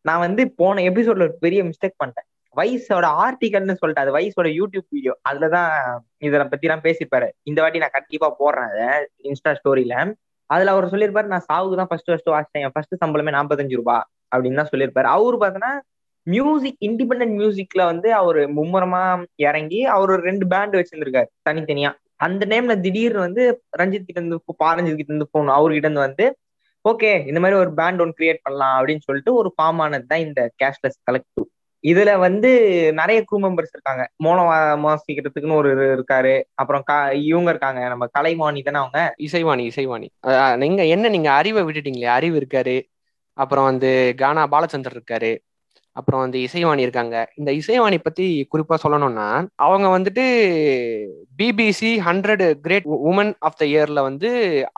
[0.05, 2.29] நான் வந்து போன எபிசோட்ல ஒரு பெரிய மிஸ்டேக் பண்ணிட்டேன்.
[2.57, 5.70] வைஸோட ஆர்டிகல்னு சொல்லிட்டு அது வைஸோட யூடியூப் வீடியோ அதுலதான்
[6.27, 7.29] இதை பத்தி எல்லாம் பேசியிருப்பாரு.
[7.42, 8.88] இந்த வாட்டி நான் கண்டிப்பா போடுறேன் அதை
[9.29, 9.96] இன்ஸ்டா ஸ்டோரியில
[10.51, 14.61] அதுல அவர் சொல்லியிருப்பாரு நான் சாவுக்கு தான் ஃபர்ஸ்ட் ஃபர்ஸ்ட் வாசித்தேன் என் ஃபர்ஸ்ட் சம்பளமே நாற்பத்தஞ்சு ரூபாய் அப்படின்னு
[14.61, 15.09] தான் சொல்லியிருப்பாரு.
[15.16, 15.72] அவரு பார்த்தோன்னா
[16.26, 19.02] மியூசிக் இண்டிபெண்டன்ட் மியூசிக்ல வந்து அவர் மும்முரமா
[19.37, 21.90] இறங்கி அவர் ஒரு ரெண்டு பேண்ட் வச்சிருந்திருக்காரு தனித்தனியா.
[22.16, 23.42] அந்த டைம்ல திடீர்னு வந்து
[23.78, 26.26] ரஞ்சித் கிட்ட இருந்து பாரஞ்சித் கிட்ட இருந்து போகணும் அவர்கிட்ட இருந்து வந்து
[26.85, 30.40] ஓகே இந்த மாதிரி ஒரு பேண்ட் ஒன்று கிரியேட் பண்ணலாம் அப்படின்னு சொல்லிட்டு ஒரு ஃபார்ம் ஆனது தான் இந்த
[30.62, 31.46] கேஷ்லெஸ் கலெக்டிவ்
[31.85, 32.50] இதுல வந்து
[32.92, 34.02] நிறைய க்ரூ மெம்பர்ஸ் இருக்காங்க.
[34.24, 34.42] மோனோ
[34.85, 36.35] வாசிக்கிறதுக்குன்னு ஒரு இருக்காரு.
[36.54, 36.82] அப்புறம்
[37.22, 37.80] இவங்க இருக்காங்க.
[37.88, 39.00] நம்ம கலைவாணி தானே அவங்க?
[39.18, 40.08] இசைவாணி இசைவாணி.
[40.56, 42.11] நீங்க என்ன நீங்க அறிவை விட்டுட்டீங்களே?
[42.18, 42.76] அறிவு இருக்காரு.
[43.38, 45.32] அப்புறம் வந்து கானா பாலச்சந்தர் இருக்காரு.
[45.96, 47.16] அப்புறம் வந்து இசைவாணி இருக்காங்க.
[47.35, 49.26] இந்த இசைவாணி பத்தி குறிப்பா சொல்லணும்னா
[49.57, 50.24] அவங்க வந்துட்டு
[51.38, 54.28] BBC hundred great women of the இயர்ல வந்து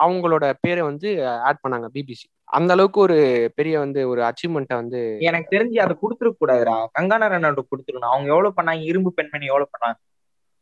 [0.03, 3.17] அவங்களோட பேரை வந்து ஆட் பண்ணாங்க பிபிசி அந்த அளவுக்கு ஒரு
[3.55, 6.75] பெரிய வந்து ஒரு அச்சீவ்மெண்ட்டை வந்து எனக்கு தெரிஞ்சு அதை கொடுத்துருக்க கூடாதுடா.
[6.99, 8.11] கங்கானா ரன்னாட்டு கொடுத்துருக்கணும்.
[8.13, 8.83] அவங்க எவ்வளவு பண்ணாங்க?
[8.83, 9.97] இரும்பு பெண்மணி எவ்வளவு பண்ணாங்க?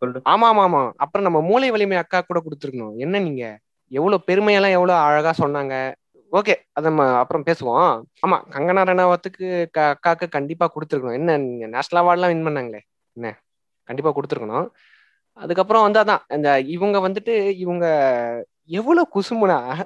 [0.02, 0.20] சொல்லு.
[0.30, 2.96] ஆமா ஆமா ஆமா அப்புறம் நம்ம மூளை வலிமை அக்கா கூட கொடுத்துருக்கணும்.
[2.98, 3.44] என்ன நீங்க?
[3.92, 5.76] எவ்வளவு பெருமையெல்லாம் எவ்வளவு அழகா சொன்னாங்க.
[6.34, 8.02] ஓகே அதை நம்ம அப்புறம் பேசுவோம்.
[8.28, 11.14] ஆமா கங்கனா ரணாவத்துக்கு க- அக்காக்கு கண்டிப்பா கொடுத்துருக்கணும்.
[11.14, 12.80] என்ன நீங்க நேஷனல் அவார்ட்லாம் வின் பண்ணாங்களே?
[13.14, 13.44] என்ன?
[13.84, 14.70] கண்டிப்பா கொடுத்துருக்கணும்.
[15.34, 19.86] அதுக்கப்புறம் வந்து அதான் இந்த இவங்க வந்துட்டு இவங்க எவ்வளவு குசுமுனா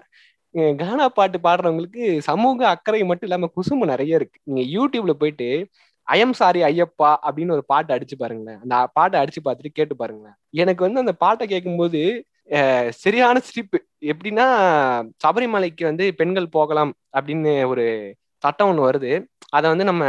[0.78, 4.40] கானா பாட்டு பாடுறவங்களுக்கு சமூக அக்கறை மட்டும் இல்லாம குசும்பு நிறைய இருக்கு.
[4.44, 5.68] நீங்க யூடியூப்ல போயிட்டு
[6.12, 8.60] ஐஎம் சாரி ஐயப்பா அப்படின்னு ஒரு பாட்டு அடிச்சு பாருங்களேன்.
[8.62, 10.36] அந்த பாட்டை அடிச்சு பார்த்துட்டு கேட்டு பாருங்களேன்.
[10.50, 12.26] எனக்கு வந்து அந்த பாட்டை கேட்கும்போது
[13.04, 13.78] சரியான சிரிப்பு.
[14.12, 14.46] எப்படின்னா
[15.24, 17.86] சபரிமலைக்கு வந்து பெண்கள் போகலாம் அப்படின்னு ஒரு
[18.44, 19.12] சட்டம் ஒன்று வருது.
[19.58, 20.04] அதை வந்து நம்ம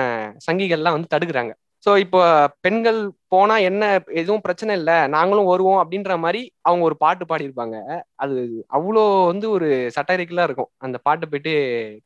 [0.46, 1.52] சங்கிகள்லாம் வந்து தடுக்கிறாங்க.
[1.86, 2.20] ஸோ இப்போ
[2.66, 2.98] பெண்கள்
[3.32, 3.82] போனா என்ன
[4.20, 7.76] எதுவும் பிரச்சனை இல்லை நாங்களும் வருவோம் அப்படின்ற மாதிரி அவங்க ஒரு பாட்டு பாடியிருப்பாங்க.
[8.22, 8.36] அது
[8.78, 10.70] அவ்வளோ வந்து ஒரு சட்டரிக்கலா இருக்கும்.
[10.86, 11.54] அந்த பாட்டு போயிட்டு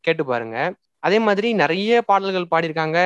[0.07, 0.57] கேட்டு பாருங்க.
[1.07, 2.99] அதே மாதிரி நிறைய பாடல்கள் பாடியிருக்காங்க.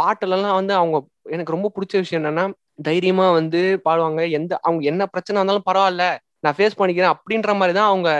[0.00, 0.96] பாட்டுலலாம் வந்து அவங்க
[1.34, 2.44] எனக்கு ரொம்ப பிடிச்ச விஷயம் என்னன்னா
[2.88, 4.20] தைரியமா வந்து பாடுவாங்க.
[4.38, 6.04] எந்த அவங்க என்ன பிரச்சனை வந்தாலும் பரவாயில்ல
[6.44, 8.10] நான் ஃபேஸ் பண்ணிக்கிறேன் அப்படின்ற மாதிரி தான் அவங்க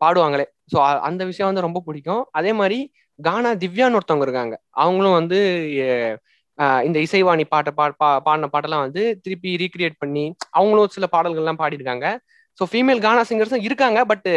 [0.00, 0.46] பாடுவாங்களே.
[0.72, 0.78] ஸோ
[1.08, 2.22] அந்த விஷயம் வந்து ரொம்ப பிடிக்கும்.
[2.38, 2.78] அதே மாதிரி
[3.18, 4.54] கானா திவ்யான்னு ஒருத்தவங்க இருக்காங்க.
[4.84, 5.38] அவங்களும் வந்து
[6.86, 10.24] இந்த இசைவாணி பாட்டை பா பா பாடின பாட்டெல்லாம் வந்து திருப்பி ரீக்ரியேட் பண்ணி
[10.58, 12.06] அவங்களும் சில பாடல்கள்லாம் பாடிருக்காங்க
[12.58, 14.32] ஸோ ஃபீமேல் கானா சிங்கர்ஸும் இருக்காங்க பட்டு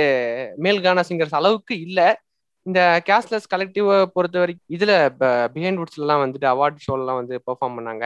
[0.66, 2.08] மேல் கானா சிங்கர்ஸ் அளவுக்கு இல்லை.
[2.66, 4.94] இந்த கேஷ்லெஸ் கலெக்டிவை பொறுத்த வரைக்கும் இதில்
[5.56, 8.06] பிஹைண்ட் வுட்ஸ்லாம் வந்துட்டு அவார்ட் ஷோலாம் வந்து பெர்ஃபார்ம் பண்ணாங்க.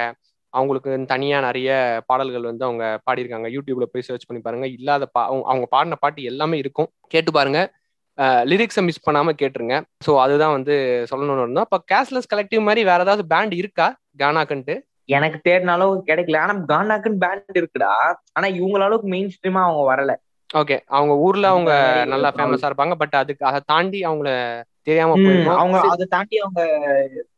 [0.54, 1.70] அவங்களுக்கு தனியா நிறைய
[2.06, 3.48] பாடல்கள் வந்து அவங்க பாடியிருக்காங்க.
[3.56, 4.68] யூடியூப்ல போய் சர்ச் பண்ணி பாருங்க.
[4.78, 6.90] இல்லாத பா அவங்க பாடின பாட்டு எல்லாமே இருக்கும்.
[7.08, 7.62] கேட்டு பாருங்க.
[8.52, 9.76] லிரிக்ஸை மிஸ் பண்ணாம கேட்டுருங்க.
[10.06, 10.76] ஸோ அதுதான் வந்து
[11.12, 11.68] சொல்லணும்னு இருந்தோம்.
[11.68, 13.88] அப்போ கேஷ்லெஸ் கலெக்டிவ் மாதிரி வேற ஏதாவது பேண்ட் இருக்கா?
[14.22, 14.76] கானாக்குன்ட்டு
[15.10, 16.40] எனக்கு தேடின அளவுக்கு கிடைக்கல.
[16.40, 17.94] ஆனா கானாக்குன்னு பேண்ட் இருக்குடா.
[18.34, 20.12] ஆனா இவங்கள அளவுக்கு மெயின் ஸ்ட்ரீமா அவங்க வரல.
[20.50, 21.72] ஓகே அவங்க ஊர்ல அவங்க
[22.06, 22.96] நல்லா ஃபேமஸா இருப்பாங்க.
[23.02, 24.30] பட் அதுக்கு அதை தாண்டி அவங்கள
[24.88, 25.58] தெரியாம போயிருக்கும்.
[25.58, 26.62] அவங்க அதை தாண்டி அவங்க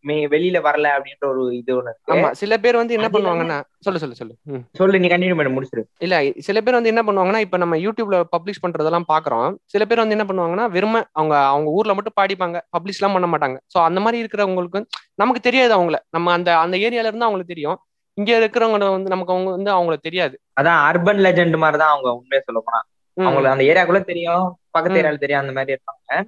[0.06, 4.16] மே- வெளியில வரல அப்படின்ற ஒரு இது ஒண்ணு ஆமா சில பேர் வந்து என்ன பண்ணுவாங்கன்னா சொல்லு சொல்லு
[4.16, 4.36] சொல்லு.
[4.74, 5.84] சொல்லு நீ கண்டினியூ பண்ண முடிச்சிரு.
[6.00, 9.48] இல்ல சில பேர் வந்து என்ன பண்ணுவாங்கன்னா இப்ப நம்ம யூடியூப்ல பப்ளிஷ் பண்றதெல்லாம் பாக்குறோம்.
[9.66, 12.58] சில பேர் வந்து என்ன பண்ணுவாங்கன்னா வெறும அவங்க அவங்க ஊர்ல மட்டும் பாடிப்பாங்க.
[12.72, 13.58] பப்ளிஷ் எல்லாம் பண்ண மாட்டாங்க.
[13.74, 14.82] சோ அந்த மாதிரி இருக்கிறவங்களுக்கு
[15.16, 15.98] நமக்கு தெரியாது அவங்கள.
[16.10, 17.80] நம்ம அந்த அந்த ஏரியால இருந்து அவங்களுக்கு தெரியும்.
[18.18, 20.36] இங்க இருக்கிறவங்க வந்து நமக்கு அவங்க வந்து அவங்களுக்கு தெரியாது.
[20.62, 22.80] அதான் அர்பன் லெஜெண்ட் மாதிரி தான் அவங்க உண்மையை சொல்ல போனா
[23.18, 25.00] அவங்களுக்கு அந்த ஏரியாக்குள்ள தெரியும் பக்கத்து.
[25.00, 26.28] ஏரியால தெரியும் அந்த மாதிரி இருப்பாங்க.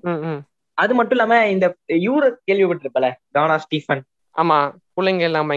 [0.74, 4.02] அது மட்டும் இல்லாம இந்த இவர கேள்விப்பட்டிருப்பல டானா ஸ்டீஃபன்.
[4.36, 4.58] ஆமா
[4.96, 5.50] பிள்ளைங்க எல்லாம்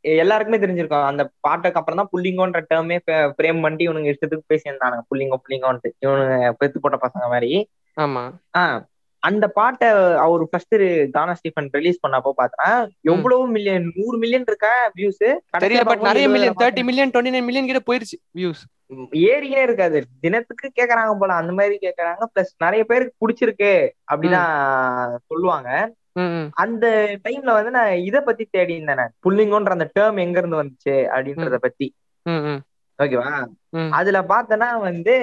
[0.00, 1.04] எல்லாருக்குமே தெரிஞ்சிருக்கும்.
[1.04, 2.98] அந்த பாட்டுக்கு அப்புறம் தான் புள்ளிங்கோன்ற டேர்மே
[3.42, 5.02] பிரேம் பண்ணி இவனுங்க இஷ்டத்துக்கு பேசியிருந்தானுங்க.
[5.10, 5.90] புள்ளிங்கோ புள்ளிங்கோன்ட்டு.
[6.06, 7.70] இவனுங்க பெத்து போட்ட பசங்க மாதிரி.
[8.00, 8.22] ஆமா.
[8.58, 8.84] ஆஹ்
[9.22, 9.88] அந்த பாட்டை
[10.24, 10.76] அவர் ஃபர்ஸ்ட்
[11.10, 12.68] தானா ஸ்டீஃபன் ரிலீஸ் பண்ணப்போ பார்த்தா
[13.12, 15.22] எவ்வளவு மில்லியன் நூறு மில்லியன் இருக்கா வியூஸ்
[15.64, 18.64] தெரியல பட் நிறைய million thirty million twenty nine million கிட்ட போயிருச்சு வியூஸ்
[19.30, 19.98] ஏறிக்கினே இருக்காது.
[20.20, 22.22] தினத்துக்கு கேக்குறாங்க போல அந்த மாதிரி கேக்குறாங்க.
[22.34, 23.72] பிளஸ் நிறைய பேருக்கு பிடிச்சிருக்கு
[24.12, 24.52] அப்படிதான்
[25.30, 25.70] சொல்லுவாங்க.
[26.62, 26.86] அந்த
[27.24, 31.88] டைம்ல வந்து நான் இத பத்தி தேடி இருந்தேன் புல்லிங்கோன்ற அந்த டேர்ம் எங்க இருந்து வந்துச்சு அப்படின்றத பத்தி.
[32.98, 33.32] ஓகேவா.
[33.98, 35.16] அதுல பார்த்தனா வந்து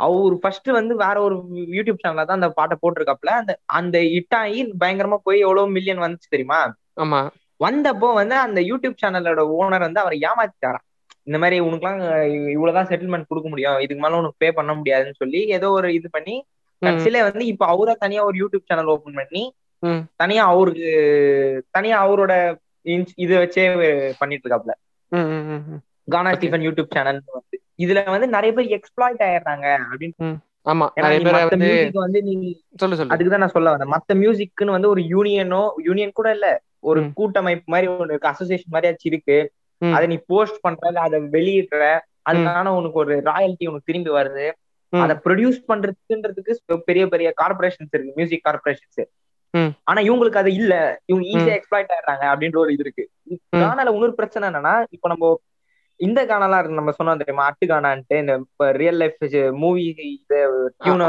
[0.00, 1.36] அவர் ஃபர்ஸ்ட் வந்து வேற ஒரு
[1.76, 6.28] யூடியூப் சேனல்ல தான் அந்த பாட்டை போட்டிருக்காப்ல அந்த அந்த ஹிட் ஆகி பயங்கரமா போய் எவ்வளவு மில்லியன் வந்துச்சு
[6.28, 6.60] தெரியுமா?
[6.96, 7.20] ஆமா.
[7.60, 10.86] வந்தப்போ வந்து அந்த யூடியூப் சேனலோட ஓனர் வந்து அவரை ஏமாத்திட்டாராம்.
[11.26, 12.00] இந்த மாதிரி உனக்குலாம்
[12.54, 13.78] இவ்வளவுதான் செட்டில்மெண்ட் கொடுக்க முடியும்.
[13.78, 16.36] இதுக்கு மேல உனக்கு பே பண்ண முடியாதுன்னு சொல்லி ஏதோ ஒரு இது பண்ணி
[16.82, 19.42] கடைசியில வந்து இப்ப அவரா தனியா ஒரு யூடியூப் சேனல் ஓபன் பண்ணி.
[20.20, 20.88] தனியா அவருக்கு
[21.72, 22.32] தனியா அவரோட
[23.18, 23.64] இது வச்சே
[24.20, 24.72] பண்ணிட்டு இருக்காப்ல.
[26.08, 26.30] கானா.
[26.36, 27.56] ஸ்டீஃபன் யூடியூப் சேனல் வந்து.
[27.80, 30.86] இதுல வந்து நிறைய பேர் எக்ஸ்ப்ளாய்ட் ஆயிடுறாங்க அப்படின்னு ஆமா
[31.92, 32.34] வந்து நீ
[32.76, 33.38] சொல்லு சொல்லு.
[33.38, 33.92] நான் சொல்ல வந்தேன்.
[33.92, 36.48] மத்த மியூசிக்னு வந்து ஒரு யூனியனோ யூனியன் கூட இல்ல.
[36.80, 37.00] ஒரு.
[37.14, 39.38] கூட்டமைப்பு மாதிரி ஒண்ணு இருக்கு அசோசியேஷன் மாதிரியாச்சும் இருக்கு.
[39.78, 41.82] அதை நீ போஸ்ட் பண்ற அதை வெளியிடுற
[42.30, 44.46] அதுக்கான உனக்கு ஒரு ராயல்ட்டி உனக்கு திரும்பி வருது.
[44.88, 46.52] அதை ப்ரொடியூஸ் பண்றதுக்குன்றதுக்கு
[46.84, 49.02] பெரிய பெரிய கார்பரேஷன்ஸ் இருக்கு மியூசிக் கார்பரேஷன்ஸ்.
[49.84, 51.00] ஆனா இவங்களுக்கு அது இல்ல.
[51.04, 53.10] இவங்க ஈஸியா எக்ஸ்பிளாய்ட் ஆயிடுறாங்க அப்படின்ற ஒரு இது இருக்கு.
[53.22, 53.56] ம்.
[53.56, 55.40] கானால இன்னொரு பிரச்சனை என்னன்னா இப்ப நம்ம
[56.00, 57.50] இந்த கானாலாம் இருக்கு நம்ம சொன்னோம் தெரியுமா?
[57.50, 59.94] அட்டு கானான்ட்டு இந்த ரியல் லைஃப் மூவி
[60.84, 61.06] டியூனை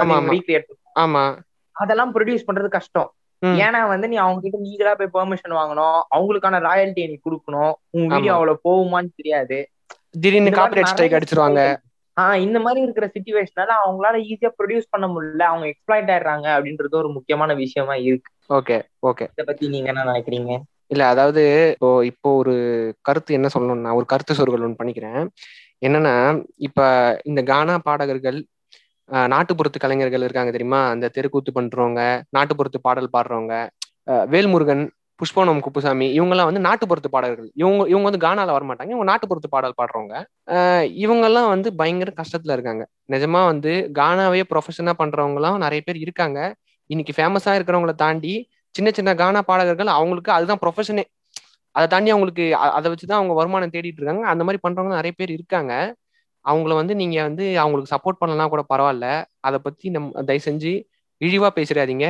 [1.00, 1.38] ஆமா,
[1.72, 3.14] அதெல்லாம் ப்ரொடியூஸ் பண்றது கஷ்டம்.
[3.42, 6.02] ஏன்னா வந்து நீ அவங்க கிட்ட நீங்களா போய் பெர்மிஷன் வாங்கணும்.
[6.16, 7.74] அவங்களுக்கான ராயல்ட்டி நீ கொடுக்கணும்.
[7.90, 8.34] உன் வீடியோ.
[8.34, 9.70] அவ்வளவு போகுமான்னு தெரியாது.
[10.12, 11.76] திடீர்னு காப்பிரைட் ஸ்ட்ரைக் அடிச்சிருவாங்க.
[12.22, 15.42] ஆஹ் இந்த மாதிரி இருக்கிற சுச்சுவேஷனால அவங்களால ஈஸியா ப்ரொடியூஸ் பண்ண முடியல.
[15.42, 18.32] அவங்க எக்ஸ்பிளாய்ட் ஆயிடுறாங்க அப்படின்றது ஒரு முக்கியமான விஷயமா இருக்கு.
[18.54, 19.22] Okay okay.
[19.22, 20.60] இத பத்தி நீங்க என்ன நினைக்கிறீங்க?
[20.92, 21.42] இல்ல அதாவது
[21.74, 22.54] இப்போ இப்போ ஒரு
[23.08, 25.22] கருத்து என்ன சொல்லணும்னா ஒரு கருத்து சொருகல் ஒன்று பண்ணிக்கிறேன்.
[25.82, 26.16] என்னன்னா
[26.68, 26.80] இப்ப
[27.30, 28.40] இந்த கானா பாடகர்கள்
[29.30, 30.82] நாட்டுப்புறத்து கலைஞர்கள் இருக்காங்க தெரியுமா?
[30.94, 32.02] அந்த தெருக்கூத்து பண்றவங்க
[32.38, 33.56] நாட்டுப்புறத்து பாடல் பாடுறவங்க
[34.34, 34.84] வேல்முருகன்
[35.20, 37.50] புஷ்பவனம் குப்புசாமி இவங்கெல்லாம் வந்து நாட்டுப்புறத்து பாடகர்கள்.
[37.62, 40.16] இவங்க இவங்க வந்து கானால வரமாட்டாங்க இவங்க நாட்டுப்புறத்து பாடல் பாடுறவங்க.
[41.04, 42.84] இவங்கெல்லாம் வந்து பயங்கர கஷ்டத்துல இருக்காங்க.
[43.14, 46.40] நிஜமா வந்து கானாவே ப்ரொஃபஷனா பண்றவங்கலாம் நிறைய பேர் இருக்காங்க.
[46.90, 48.34] இன்னைக்கு ஃபேமஸா இருக்கிறவங்கள தாண்டி
[48.76, 51.04] சின்ன சின்ன கானா பாடகர்கள் அவங்களுக்கு அதுதான் ப்ரொஃபஷனே
[51.76, 54.28] அதை தாண்டி அவங்களுக்கு அதை அதை வச்சுதான் அவங்க வருமானம் தேடிட்டு இருக்காங்க.
[54.28, 55.74] அந்த மாதிரி பண்றவங்க நிறைய பேர் இருக்காங்க.
[56.46, 59.08] அவங்கள வந்து நீங்க வந்து அவங்களுக்கு சப்போர்ட் பண்ணலாம் கூட பரவாயில்ல.
[59.40, 60.74] அதை பத்தி நம் தயவு செஞ்சு
[61.22, 62.08] இழிவா பேசிடாதீங்க.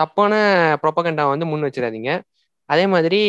[0.00, 0.34] தப்பான
[0.82, 2.10] ப்ரொபகண்டா வந்து முன் வச்சிடாதீங்க.
[2.68, 3.20] அதே மாதிரி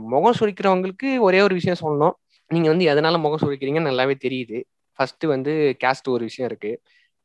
[0.00, 2.14] முகம் சுழிக்கிறவங்களுக்கு ஒரே ஒரு விஷயம் சொல்லணும்.
[2.50, 4.58] நீங்க வந்து எதனால முகம் சுழிக்கிறீங்கன்னு நல்லாவே தெரியுது.
[4.98, 5.52] ஃபர்ஸ்ட் வந்து
[5.84, 6.72] கேஸ்ட் ஒரு விஷயம் இருக்கு.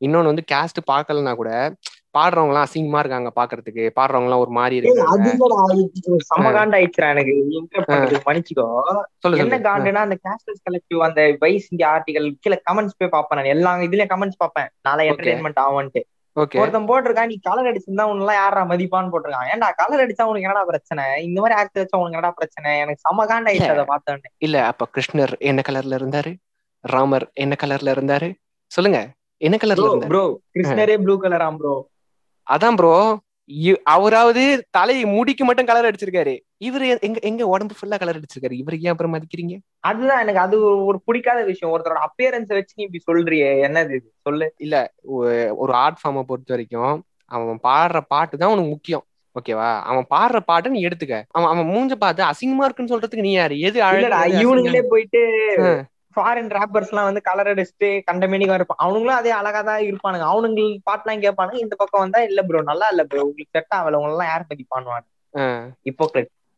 [0.00, 1.50] இன்னொன்று வந்து கேஸ்ட் பார்க்கலனா கூட
[2.18, 3.84] பாடுறவங்களாம் அசிங்கமா இருக்காங்க பாக்குறதுக்கு.
[3.98, 5.32] பாடுறவங்களாம் ஒரு மாதிரி இருக்காங்க.
[6.30, 7.34] சமகாண்ட ஆயிடுச்சுடா எனக்கு.
[8.28, 8.68] மன்னிச்சுக்கோ.
[9.44, 13.52] என்ன காண்டுனா அந்த கேஸ்டர்ஸ் கலெக்டிவ் அந்த வைஸ் இந்தியா ஆர்டிகல் கீழே கமெண்ட்ஸ் போய் பார்ப்பேன் நான்.
[13.56, 14.70] எல்லா இதுலயும் கமெண்ட்ஸ் பார்ப்பேன்.
[14.88, 19.48] நாளை என்டர்டைன்மெண்ட் ஓகே ஒருத்தன் போட்டிருக்கான் நீ கலர் அடிச்சிருந்தா உன்னெல்லாம் யாரா மதிப்பான்னு போட்டிருக்கான்.
[19.52, 21.04] ஏன்டா கலர் அடிச்சா உனக்கு என்னடா பிரச்சனை?
[21.28, 22.72] இந்த மாதிரி ஆக்ட் வச்சா உனக்கு என்னடா பிரச்சனை?
[22.82, 24.28] எனக்கு சமகாண்ட ஆயிடுச்சு அதை பார்த்தோன்னே.
[24.46, 26.32] இல்ல அப்ப கிருஷ்ணர் என்ன கலர்ல இருந்தாரு?
[26.84, 28.28] ராமர் என்ன கலர்ல இருந்தாரு?
[28.72, 29.00] சொல்லுங்க.
[29.46, 30.24] என்ன கலர்ல ப்ரோ
[30.56, 31.74] கிருஷ்ணரே ப்ளூ கலராம் ப்ரோ
[32.52, 33.18] அதான் ப்ரோ
[33.84, 36.40] அவராவது தலை முடிக்கு மட்டும் கலர் அடிச்சிருக்காரு.
[36.64, 38.62] இவரு எங்க எங்க உடம்பு ஃபுல்லா கலர் அடிச்சிருக்காரு?
[38.66, 39.58] இவரு ஏன் அப்புறம் மதிக்கிறீங்க?
[39.80, 41.78] அதுதான் எனக்கு அது ஒரு- பிடிக்காத விஷயம்.
[41.78, 43.44] ஒருத்தரோட அப்பியரன்ஸ் வச்சு நீ இப்படி சொல்றியே.
[43.44, 44.12] என்னது இது?
[44.22, 44.54] சொல்லு.
[45.02, 49.04] ஒ- ஒரு ஆர்ட் ஃபார்மை பொறுத்த வரைக்கும் அவன் பாடுற பாட்டு தான் உனக்கு முக்கியம்.
[49.34, 51.22] ஓகேவா அவன் பாடுற பாட்டை நீ எடுத்துக்க.
[51.28, 53.60] அவன் அவன் மூஞ்ச பார்த்து அசிங்கமா இருக்குன்னு சொல்றதுக்கு நீ யாரு?
[53.60, 53.82] எது
[54.28, 54.82] இவனுங்களே?
[54.88, 55.18] போயிட்டு.
[56.16, 58.80] ஃபாரின் ராப்பர்ஸ் எல்லாம் வந்து கலர் அடிச்சுட்டு கண்டமேனிக்கா இருப்பான்.
[58.84, 60.26] அவனுங்களும் அதே அழகா தான் இருப்பானுங்க.
[60.32, 61.60] அவனுங்க பாட்டுலாம் கேட்பானுங்க.
[61.64, 63.98] இந்த பக்கம் வந்தா இல்ல ப்ரோ நல்லா இல்ல ப்ரோ உங்களுக்கு செட் ஆகல.
[64.00, 65.06] உங்க எல்லாம் யார் பத்தி பண்ணுவாங்க.
[65.90, 66.04] இப்போ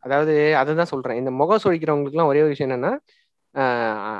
[0.03, 1.19] அதாவது அதுதான் சொல்றேன்.
[1.21, 2.93] இந்த முகம் சுழிக்கிறவங்களுக்குலாம் ஒரே ஒரு விஷயம் என்னன்னா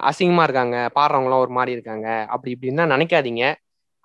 [0.09, 0.77] அசிங்கமா இருக்காங்க.
[0.97, 2.07] பாடுறவங்களாம் ஒரு மாதிரி இருக்காங்க.
[2.33, 3.43] அப்படி இப்படின்னு தான் நினைக்காதீங்க.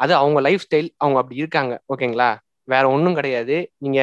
[0.01, 1.75] அது அவங்க லைஃப் ஸ்டைல் அவங்க அப்படி இருக்காங்க.
[1.93, 2.31] ஓகேங்களா?
[2.69, 3.57] வேற ஒன்றும் கிடையாது.
[3.85, 4.01] நீங்க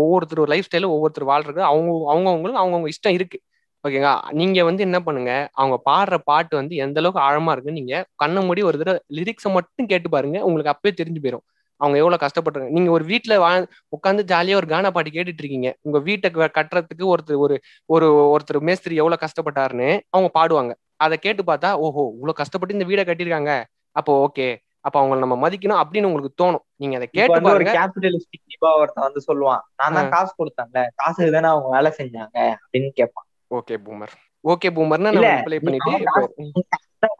[0.00, 3.38] ஒவ்வொருத்தர் லைஃப் ஸ்டைலும் ஒவ்வொருத்தர் வாழ்றது அவங்க அவங்கவுங்களுக்கு அவங்கவுங்க இஷ்டம் இருக்கு.
[3.84, 5.32] ஓகேங்களா நீங்க வந்து என்ன பண்ணுங்க?
[5.60, 9.88] அவங்க பாடுற பாட்டு வந்து எந்த அளவுக்கு ஆழமா இருக்குன்னு நீங்க கண்ணை மூடி ஒரு தடவை லிரிக்ஸை மட்டும்
[9.92, 10.38] கேட்டு பாருங்க.
[10.48, 11.44] உங்களுக்கு அப்பவே தெரிஞ்சு போயிடும்
[11.80, 13.50] அவங்க எவ்வளவு கஷ்டப்பட்டுருங்க நீங்க ஒரு வீட்டுல வா
[13.96, 17.56] உட்காந்து ஜாலியா ஒரு கானா பாட்டு கேட்டுட்டு இருக்கீங்க உங்க வீட்டை கட்டுறதுக்கு ஒருத்தர் ஒரு
[17.88, 20.72] ஒரு ஒருத்தர் மேஸ்திரி எவ்வளவு கஷ்டப்பட்டாருன்னு அவங்க பாடுவாங்க.
[21.04, 23.52] அதை கேட்டு பார்த்தா ஓஹோ இவ்வளவு கஷ்டப்பட்டு இந்த வீடை கட்டியிருக்காங்க.
[23.96, 24.48] அப்போ ஓகே.
[24.86, 26.64] அப்ப அவங்கள நம்ம மதிக்கணும் அப்படின்னு உங்களுக்கு தோணும்.
[26.76, 29.62] நீங்க அதை கேட்டு ஒரு கேபிட்டலிஸ்டிக் ஒருத்தன் வந்து சொல்லுவான்.
[29.80, 30.80] நான் தான் காசு கொடுத்தேன்ல.
[31.02, 34.12] காசுக்கு தானே அவங்க வேலை செஞ்சாங்க அப்படின்னு கேட்பான் ஓகே பூமர்
[34.44, 35.90] ஓகே பூமர்னா இல்ல, நம்ம ப்ளே பண்ணிட்டு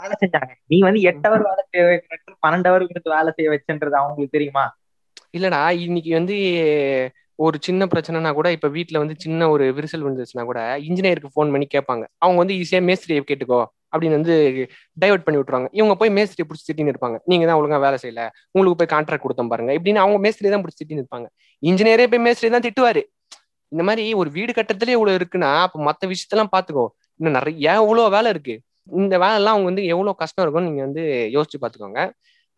[0.02, 0.52] வேலை செஞ்சாங்க.
[0.72, 4.64] நீ வந்து எட்டு ஹவர் வேலை செய்ய வைக்கிறது பன்னெண்டு ஹவர் கொடுத்து வேலை செய்ய வச்சுன்றது அவங்களுக்கு தெரியுமா?
[5.36, 6.36] இல்லடா இன்னைக்கு வந்து
[7.38, 11.66] ஒரு சின்ன பிரச்சனைனா கூட இப்ப வீட்ல வந்து சின்ன ஒரு விரிசல் விழுந்துச்சுன்னா கூட இன்ஜினியருக்கு ஃபோன் பண்ணி
[11.74, 12.04] கேட்பாங்க.
[12.24, 13.60] அவங்க வந்து ஈஸியா மேஸ்திரியை கேட்டுக்கோ
[13.92, 14.34] அப்படின்னு வந்து
[14.96, 15.68] டைவர்ட் பண்ணி விட்டுருவாங்க.
[15.78, 17.16] இவங்க போய் மேஸ்திரியை பிடிச்சி திட்டின்னு இருப்பாங்க.
[17.30, 18.24] நீங்க தான் ஒழுங்கா வேலை செய்யல.
[18.54, 19.72] உங்களுக்கு போய் கான்ட்ராக்ட் கொடுத்தோம் பாருங்க.
[19.78, 21.28] இப்படின்னு அவங்க மேஸ்திரி தான் பிடிச்சி திட்டின்னு இருப்பாங்க.
[21.62, 23.02] இன்ஜினியரே போய் மேஸ்திரி தான் திட்டுவாரு.
[23.72, 26.86] இந்த மாதிரி ஒரு வீடு கட்டத்திலே இவ்வளவு இருக்குன்னா அப்ப மத்த விஷயத்தெல்லாம் பாத்துக்கோ.
[27.20, 28.54] இன்னும் நிறைய எவ்வளவு வேலை இருக்கு?
[29.02, 31.02] இந்த வேலை எல்லாம் அவங்க வந்து எவ்வளவு கஷ்டம் இருக்கும்னு நீங்க வந்து
[31.36, 32.00] யோசிச்சு பாத்துக்கோங்க.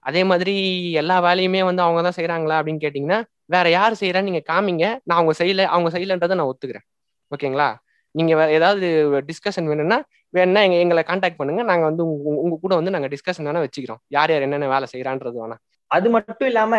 [0.05, 0.55] அதே மாதிரி
[0.93, 4.85] எல்லா வேலையுமே வந்து அவங்க தான் செய்யறாங்களா அப்படின்னு கேட்டீங்கன்னா வேற யார் செய்யறான்னு நீங்க காமிங்க.
[5.05, 6.87] நான் அவங்க செய்யல அவங்க செய்யலன்றதை நான் ஒத்துக்கிறேன்.
[7.33, 7.69] ஓகேங்களா?
[8.15, 8.87] நீங்க வேற ஏதாவது
[9.29, 9.99] டிஸ்கஷன் வேணும்னா
[10.35, 11.63] வேணா எங்க எங்களை காண்டாக்ட் பண்ணுங்க.
[11.63, 14.01] நாங்க வந்து உங்க உங்க கூட வந்து நாங்க டிஸ்கஷன் வேணா வச்சுக்கிறோம்.
[14.09, 15.57] யார் யார் என்னென்ன வேலை செய்யறான்றது வேணா.
[15.91, 16.75] அது மட்டும் இல்லாம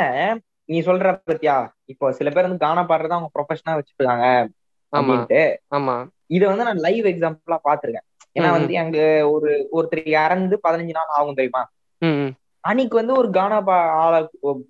[0.70, 1.56] நீ சொல்ற பத்தியா?
[1.86, 4.26] இப்போ சில பேர் வந்து கானா பாடுறத அவங்க ப்ரொஃபஷனா வச்சுருக்காங்க
[4.94, 5.42] அப்படின்ட்டு.
[5.72, 5.96] ஆமா
[6.30, 9.00] இதை வந்து நான் லைவ் எக்ஸாம்பிளா பாத்திருக்கேன் ஏன்னா வந்து அங்க
[9.34, 11.64] ஒரு ஒருத்தர் இறந்து பதினஞ்சு நாள் ஆகும் தெரியுமா?
[12.64, 14.20] அன்னைக்கு வந்து ஒரு கானா பா ஆளை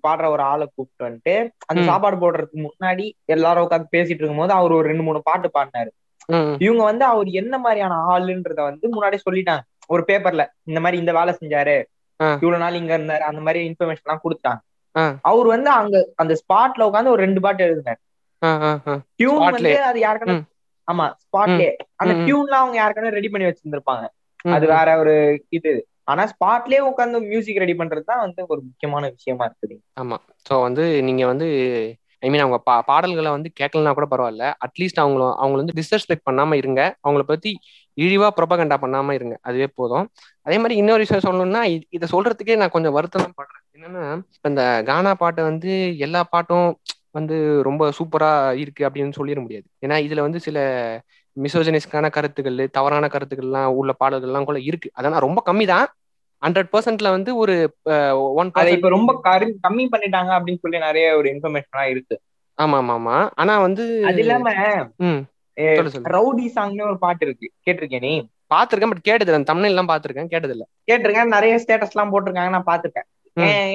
[0.04, 1.34] பாடுற ஒரு ஆளை கூப்பிட்டு வந்துட்டு
[1.64, 1.80] அந்த.
[1.90, 5.90] சாப்பாடு போடுறதுக்கு முன்னாடி எல்லாரும் உட்காந்து பேசிட்டு இருக்கும்போது அவர் ஒரு ரெண்டு மூணு பாட்டு பாடினாரு.
[6.60, 9.62] இவங்க வந்து அவர் என்ன மாதிரியான ஆளுன்றத வந்து முன்னாடி சொல்லிட்டாங்க.
[9.88, 11.76] ஒரு பேப்பர்ல இந்த மாதிரி இந்த வேலை செஞ்சாரு.
[12.40, 13.24] இவ்வளவு நாள் இங்க இருந்தாரு.
[13.30, 14.60] அந்த மாதிரி இன்ஃபர்மேஷன் எல்லாம் கொடுத்தாங்க.
[15.30, 18.00] அவர் வந்து அங்க அந்த ஸ்பாட்ல உட்காந்து ஒரு ரெண்டு பாட்டு எழுதினார்.
[19.18, 19.40] டியூன்.
[19.56, 20.36] வந்து அது யாருக்கான.
[20.88, 21.70] ஆமா ஸ்பாட்லயே
[22.02, 22.12] அந்த.
[22.22, 24.04] டியூன்லாம் அவங்க யாருக்கான ரெடி பண்ணி வச்சிருந்திருப்பாங்க.
[24.52, 24.64] அது.
[24.74, 25.14] வேற ஒரு
[25.50, 25.72] இது.
[26.10, 29.76] ஆனா ஸ்பாட்லயே உட்காந்து மியூசிக் ரெடி பண்றது தான் வந்து ஒரு முக்கியமான விஷயமா இருக்குது
[30.46, 31.46] ஸோ வந்து நீங்க வந்து
[32.22, 34.44] ஐ மீன் அவங்க பா பாடல்களை வந்து கேட்கலனா கூட பரவாயில்ல.
[34.66, 36.80] அட்லீஸ்ட் அவங்கள அவங்கள வந்து டிஸ்ரெஸ்பெக்ட் பண்ணாம இருங்க.
[37.02, 37.50] அவங்கள பத்தி
[37.98, 39.34] இழிவா ப்ரொபகண்டா பண்ணாம இருங்க.
[39.42, 40.06] அதுவே போதும்.
[40.46, 41.62] அதே மாதிரி இன்னொரு விஷயம் சொல்லணும்னா
[41.96, 43.63] இதை சொல்றதுக்கே நான் கொஞ்சம் வருத்தம் படுறேன்.
[43.78, 44.02] என்னன்னா
[44.34, 46.68] இப்ப இந்த கானா பாட்டை வந்து எல்லா பாட்டும்
[47.12, 48.30] வந்து ரொம்ப சூப்பரா
[48.62, 49.66] இருக்கு அப்படின்னு சொல்லிட முடியாது.
[49.84, 50.58] ஏன்னா இதுல வந்து சில
[51.36, 54.88] மிசோஜனிஸ்க்கான கருத்துக்கள் தவறான கருத்துக்கள்லாம் உள்ள பாடல்கள்லாம் கூட இருக்கு.
[54.94, 55.86] அதெல்லாம் ரொம்ப கம்மி தான்
[56.42, 57.54] ஹண்ட்ரட் பர்சன்ட்ல வந்து ஒரு
[58.40, 59.12] ஒன் இப்ப ரொம்ப
[59.66, 62.16] கம்மி பண்ணிட்டாங்க அப்படின்னு சொல்லி நிறைய ஒரு இன்ஃபர்மேஷன் இருக்கு.
[62.58, 64.50] ஆமா ஆமா ஆமா ஆனா வந்து அது இல்லாம
[66.14, 67.46] ரவுடி சாங்னு ஒரு பாட்டு இருக்கு.
[67.66, 68.12] கேட்டிருக்கேன் நீ?
[68.52, 71.34] பாத்திருக்கேன் பட் கேட்டது தமிழ் எல்லாம் பாத்திருக்கேன் கேட்டது இல்ல கேட்டிருக்கேன்.
[71.36, 73.08] நிறைய ஸ்டேட்டஸ் எல்லாம் போட்டிருக்காங்க நான் பாத்துருக்கேன்.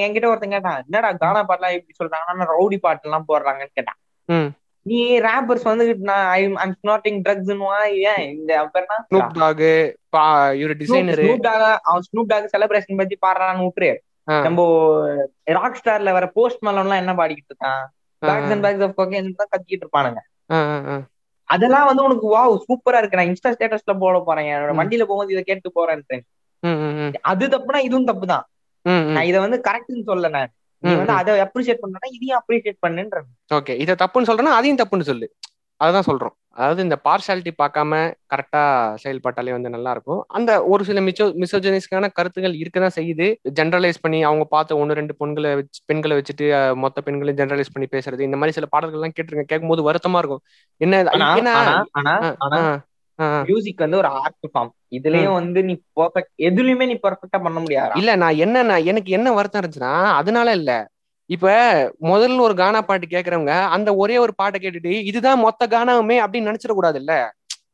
[0.05, 3.99] என்கிட்ட ஒருத்தன் கேட்டான் என்னடா கானா பாட்டுலாம் எப்படி சொல்றாங்க ஆனா ரவுடி பாட்டு எல்லாம் போடுறாங்கன்னு கேட்டான்.
[4.85, 7.51] நீ ராப்பர்ஸ் வந்து நான் ஐம் ஸ்னாட்டிங் ட்ரக்ஸ்
[8.11, 8.23] ஏன்?
[8.35, 8.51] இந்த
[8.81, 8.99] என்ன?
[9.09, 9.65] ஸ்னூப் டாக்
[10.15, 10.23] பா
[10.61, 13.91] இவரு டிசைனரு Snoop Dogg அவன் ஸ்னூப் டாக் செலிப்ரேஷன் பத்தி பாடுறான்னு விட்டுரு.
[14.45, 14.65] நம்ம
[15.57, 17.83] ராக் ஸ்டார்ல வர போஸ்ட் எல்லாம் என்ன பாடிக்கிட்டு இருக்கான்?
[18.21, 20.21] Bags and bags of cocaine தான் கத்திக்கிட்டு இருப்பானுங்க.
[21.49, 23.17] அதெல்லாம் வந்து உனக்கு வாவ் சூப்பரா இருக்கு.
[23.19, 24.49] நான் இன்ஸ்டா ஸ்டேட்டஸ்ல போட போறேன்.
[24.55, 24.73] என்னோட.
[24.79, 26.23] வண்டியில போகும்போது இதை கேட்டு போறேன்
[27.31, 28.45] அது தப்புனா இதுவும் தப்பு தான்
[28.85, 30.51] நான் இதை வந்து கரெக்ட்னு சொல்ல நான்.
[30.83, 33.21] நீ வந்து அதை அப்ரிஷியேட் பண்ணா இதையும் அப்ரிஷியேட் பண்ணுன்ற.
[33.57, 35.27] ஓகே இதை தப்புன்னு சொல்றேன்னா அதையும் தப்புன்னு சொல்லு.
[35.81, 36.33] அதுதான் சொல்றோம்.
[36.59, 37.99] அதாவது இந்த பார்ஷாலிட்டி பார்க்காம
[38.31, 38.61] கரெக்டா
[39.03, 43.27] செயல்பட்டாலே வந்து நல்லா இருக்கும் அந்த ஒரு சில மிச்சோ மிசோஜனிஸ்க்கான கருத்துகள் இருக்கதான் செய்யுது.
[43.59, 46.47] ஜென்ரலைஸ் பண்ணி அவங்க பார்த்த ஒன்று ரெண்டு பெண்களை வச்சு பெண்களை வச்சுட்டு
[46.83, 48.27] மொத்த பெண்களையும் ஜென்ரலைஸ் பண்ணி பேசுறது.
[48.29, 49.51] இந்த மாதிரி சில பாடல்கள் எல்லாம் கேட்டிருக்கேன்.
[49.51, 50.43] கேட்கும்போது வருத்தமா இருக்கும்.
[50.81, 51.03] என்ன
[53.45, 58.15] மியூசிக் வந்து ஒரு ஆர்ட் ஃபார்ம் இதுலயும் வந்து நீ பெர்ஃபெக்ட் எதுலயுமே நீ பெர்ஃபெக்ட்டா பண்ண முடியாது இல்ல
[58.15, 60.71] நான் என்ன நான் எனக்கு என்ன வருத்தம் இருந்துச்சுன்னா அதனால இல்ல.
[61.29, 61.47] இப்ப
[62.07, 66.73] முதல்ல ஒரு கானா பாட்டு கேக்குறவங்க அந்த ஒரே ஒரு பாட்டை கேட்டுட்டு இதுதான் மொத்த கானாவுமே அப்படின்னு நினைச்சிட
[66.73, 67.13] கூடாது இல்ல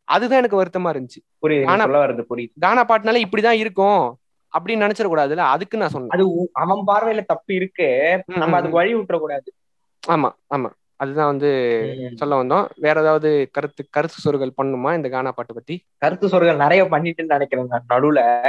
[0.08, 1.20] அதுதான் எனக்கு வருத்தமா இருந்துச்சு.
[1.44, 2.54] புரியுது புரியுது.
[2.60, 4.02] கானா பாட்டுனால இப்படிதான் இருக்கும்
[4.54, 6.14] அப்படின்னு நினைச்சிட கூடாதுல்ல அதுக்கு நான் சொன்னேன்.
[6.16, 6.26] அது
[6.56, 7.88] அவன் பார்வையில தப்பு இருக்கு.
[8.42, 9.50] நம்ம அதுக்கு வழி விட்டுற கூடாது
[10.04, 10.70] ஆமா ஆமா.
[10.98, 11.50] அதுதான் வந்து
[12.16, 12.70] சொல்ல வந்தோம்.
[12.76, 15.86] வேற ஏதாவது கருத்து கருத்து சொருகள் பண்ணுமா இந்த கானா பாட்டு பத்தி?
[15.98, 18.44] கருத்து சொற்கள் நிறைய பண்ணிட்டுன்னு நினைக்கிறேன் நான் நடுவுல.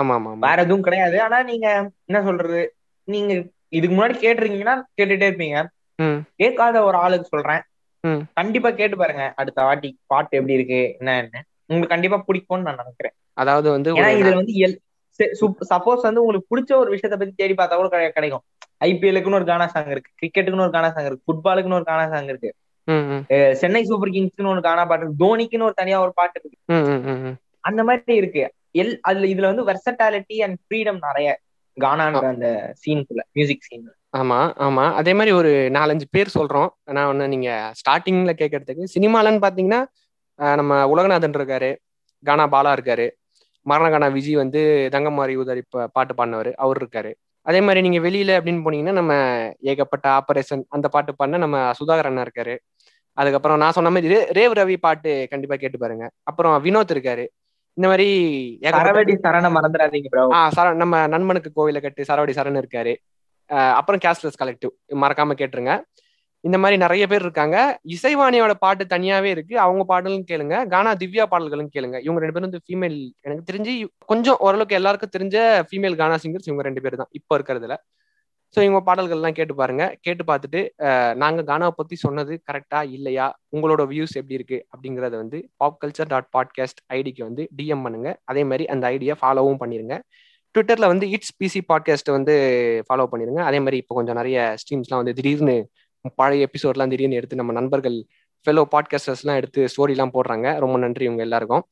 [0.00, 1.22] ஆமா ஆமா வேற எதுவும் கிடையாது.
[1.22, 2.74] ஆனா நீங்க என்ன சொல்றது?
[3.04, 5.66] நீங்க இதுக்கு முன்னாடி கேட்டிருக்கீங்கன்னா கேட்டுட்டே இருப்பீங்க.
[6.36, 7.60] கேட்காத ஒரு ஆளுக்கு சொல்றேன்.
[8.34, 9.32] கண்டிப்பா கேட்டு பாருங்க.
[9.36, 11.40] அடுத்த வாட்டி பாட்டு எப்படி இருக்கு என்னன்னு.
[11.66, 13.12] உங்களுக்கு கண்டிப்பா பிடிக்கும்னு நான் நினைக்கிறேன்.
[13.32, 14.80] அதாவது வந்து இதுல வந்து
[15.74, 18.42] சப்போஸ் வந்து உங்களுக்கு பிடிச்ச ஒரு விஷயத்த பத்தி தேடி பார்த்தா கிடை- கிடைக்கும்.
[18.80, 20.10] ஐபிஎலுக்குன்னு ஒரு கானா சாங் இருக்கு.
[20.20, 21.26] கிரிக்கெட்டுக்குன்னு ஒரு கானா சாங் இருக்கு.
[21.28, 22.50] ஃபுட்பாலுக்குன்னு ஒரு கானா சாங் இருக்கு.
[23.60, 25.22] சென்னை சூப்பர் கிங்ஸ்க்குன்னு ஒரு கானா பாட்டு இருக்கு.
[25.24, 26.58] தோனிக்குன்னு ஒரு தனியா ஒரு பாட்டு இருக்கு.
[27.68, 28.42] அந்த மாதிரி இருக்கு.
[28.80, 31.28] எல் அதுல இதுல வந்து வெர்சட்டாலிட்டி அண்ட் ஃப்ரீடம் நிறைய
[31.76, 32.48] கானான்ற அந்த
[32.82, 33.88] சீனுக்குள்ள மியூசிக் சீன்
[34.20, 34.84] ஆமா ஆமா.
[35.00, 36.70] அதே மாதிரி ஒரு நாலஞ்சு பேர் சொல்றோம்.
[36.96, 37.50] நான் ஒண்ணு நீங்க
[37.80, 39.80] ஸ்டார்டிங்ல கேட்கறதுக்கு சினிமாலன்னு பாத்தீங்கன்னா
[40.60, 41.70] நம்ம உலகநாதன் இருக்காரு.
[42.24, 43.06] கானா பாலா இருக்காரு.
[43.66, 44.60] மரணகானா விஜய் வந்து
[44.94, 45.62] தங்கமாரி உதறி
[45.96, 46.50] பாட்டு பாடினவர்.
[46.64, 47.12] அவர் இருக்காரு.
[47.50, 49.12] அதே மாதிரி நீங்க வெளியில அப்படின்னு போனீங்கன்னா நம்ம
[49.72, 52.54] ஏகப்பட்ட ஆபரேஷன் அந்த பாட்டு பாடின நம்ம சுதாகர் அண்ணா இருக்காரு.
[53.16, 56.04] அதுக்கப்புறம் நான் சொன்ன மாதிரி ரேவ் ரவி பாட்டு கண்டிப்பா கேட்டு பாருங்க.
[56.30, 57.24] அப்புறம் வினோத் இருக்காரு.
[57.76, 58.08] இந்த மாதிரி
[58.76, 62.92] சரவடி சரண மறந்துடாதீங்க ப்ரோ ஆ சர நம்ம நண்பனுக்கு கோவில கட்டு சரவடி சரண் இருக்காரு.
[63.78, 64.72] அப்புறம் கேஸ்லெஸ் கலெக்டிவ்
[65.02, 65.74] மறக்காம கேட்டுருங்க.
[66.46, 67.56] இந்த மாதிரி நிறைய பேர் இருக்காங்க.
[67.94, 69.54] இசைவாணியோட பாட்டு தனியாவே இருக்கு.
[69.64, 70.54] அவங்க பாடலும் கேளுங்க.
[70.74, 71.96] கானா திவ்யா பாடல்களும் கேளுங்க.
[72.06, 73.72] இவங்க ரெண்டு பேரும் வந்து ஃபீமேல் எனக்கு தெரிஞ்சு
[74.12, 75.36] கொஞ்சம் ஓரளவுக்கு எல்லாருக்கும் தெரிஞ்ச
[75.70, 77.76] ஃபீமேல் கானா சிங்கர்ஸ் இவங்க ரெண்டு பேர் தான் இப்போ இருக்கிறதுல.
[78.54, 79.84] ஸோ இவங்க பாடல்கள்லாம் கேட்டு பாருங்க.
[80.06, 80.60] கேட்டு பார்த்துட்டு
[81.22, 83.26] நாங்கள் கானாவை பத்தி சொன்னது கரெக்டா இல்லையா?
[83.56, 84.58] உங்களோட வியூஸ் எப்படி இருக்கு?
[84.74, 88.10] அப்படிங்கறத வந்து பாப் கல்ச்சர் டாட் பாட்காஸ்ட் ஐடிக்கு வந்து டிஎம் பண்ணுங்க.
[88.32, 89.96] அதே மாதிரி அந்த ஐடியை ஃபாலோவும் பண்ணிருங்க.
[90.54, 92.34] ட்விட்டர்ல வந்து இட்ஸ் பிசி பாட்காஸ்ட் வந்து
[92.88, 93.42] ஃபாலோ பண்ணிருங்க.
[93.50, 95.56] அதே மாதிரி இப்போ கொஞ்சம் நிறைய ஸ்ட்ரீம்ஸ்லாம் வந்து திடீர்னு
[96.14, 98.04] பழைய எபிசோட்லாம் திடீர்னு எடுத்து நம்ம நண்பர்கள்
[98.44, 100.58] ஃபெலோ பாட்காஸ்டர்ஸ்லாம் எடுத்து ஸ்டோரிலாம் போடுறாங்க.
[100.58, 101.64] ரொம்ப நன்றி இவங்க எல்லாருக்கும்.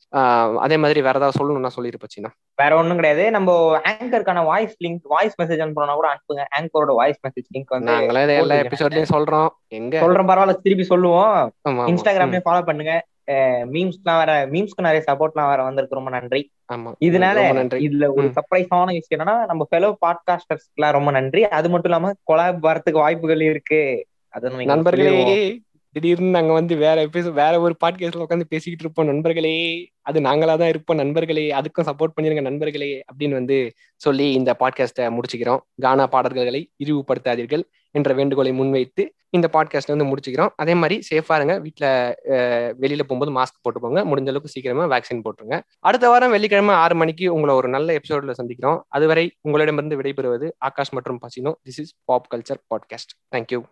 [0.58, 3.30] அதே மாதிரி வேற ஏதாவது சொல்லணும்னா சொல்லிருப்பச்சின்னா வேற ஒண்ணும் கிடையாது.
[3.30, 6.42] நம்ம ஆங்கருக்கான வாய்ஸ் லிங்க் வாய்ஸ் மெசேஜ் அனுப்புறோம்னா கூட அனுப்புங்க.
[6.58, 8.54] ஆங்கரோட வாய்ஸ் மெசேஜ் லிங்க் வந்து நாங்களே எல்லா.
[8.54, 9.48] எபிசோட்லயும் சொல்றோம்.
[9.68, 9.98] எங்க?
[9.98, 10.56] சொல்றேன் பரவாயில்ல.
[10.62, 11.52] திருப்பி சொல்லுவோம்.
[11.68, 13.06] இன்ஸ்டாகிராம்லயும் ஃபாலோ பண்ணுங்க.
[13.72, 15.96] மீம்ஸ்லாம் வேற மீம்ஸ்க்கு நிறைய சப்போர்ட்லாம் வேற வந்திருக்கு.
[15.96, 16.42] ரொம்ப நன்றி.
[16.72, 17.38] ஆமா இதனால
[17.86, 18.30] இதுல ஒரு.
[18.36, 21.42] சர்ப்ரைஸான விஷயம் என்னன்னா நம்ம ஃபெலோ பாட்காஸ்டர்ஸ்க்குலாம் ரொம்ப நன்றி.
[21.48, 23.82] அது மட்டும் இல்லாம கொலாப் வரதுக்கு வாய்ப்புகள் இருக்கு.
[24.40, 25.60] நண்பர்களே.
[25.92, 29.06] திடீர்னு நாங்க வந்து வேற வேற ஒரு பாட்காஸ்ட்ல உட்காந்து பேசிக்கிட்டு இருப்போம்.
[29.06, 30.96] நண்பர்களே அது நாங்களா தான் இருப்போம்.
[30.96, 35.58] நண்பர்களே அதுக்கும் சப்போர்ட் பண்ணிருங்க நண்பர்களே அப்படின்னு வந்து சொல்லி இந்த பாட்காஸ்ட்டை முடிச்சுக்கிறோம்.
[35.80, 40.48] கானா பாடல்களை இழிவுபடுத்தாதீர்கள் என்ற வேண்டுகோளை முன்வைத்து இந்த பாட்காஸ்ட்டை வந்து முடிச்சுக்கிறோம்.
[40.56, 41.54] அதே மாதிரி சேஃபா இருங்க.
[41.60, 41.86] வீட்டுல
[42.80, 45.60] வெளியில போகும்போது மாஸ்க் போட்டு போங்க முடிஞ்ச அளவுக்கு சீக்கிரமா வேக்சின் போட்டுருங்க.
[45.78, 48.80] அடுத்த வாரம் வெள்ளிக்கிழமை ஆறு மணிக்கு உங்களை ஒரு நல்ல எபிசோட்ல சந்திக்கிறோம்.
[48.88, 51.54] அதுவரை உங்களிடமிருந்து விடைபெறுவது ஆகாஷ் மற்றும் Pacino.
[51.68, 53.62] This is pop culture podcast thank you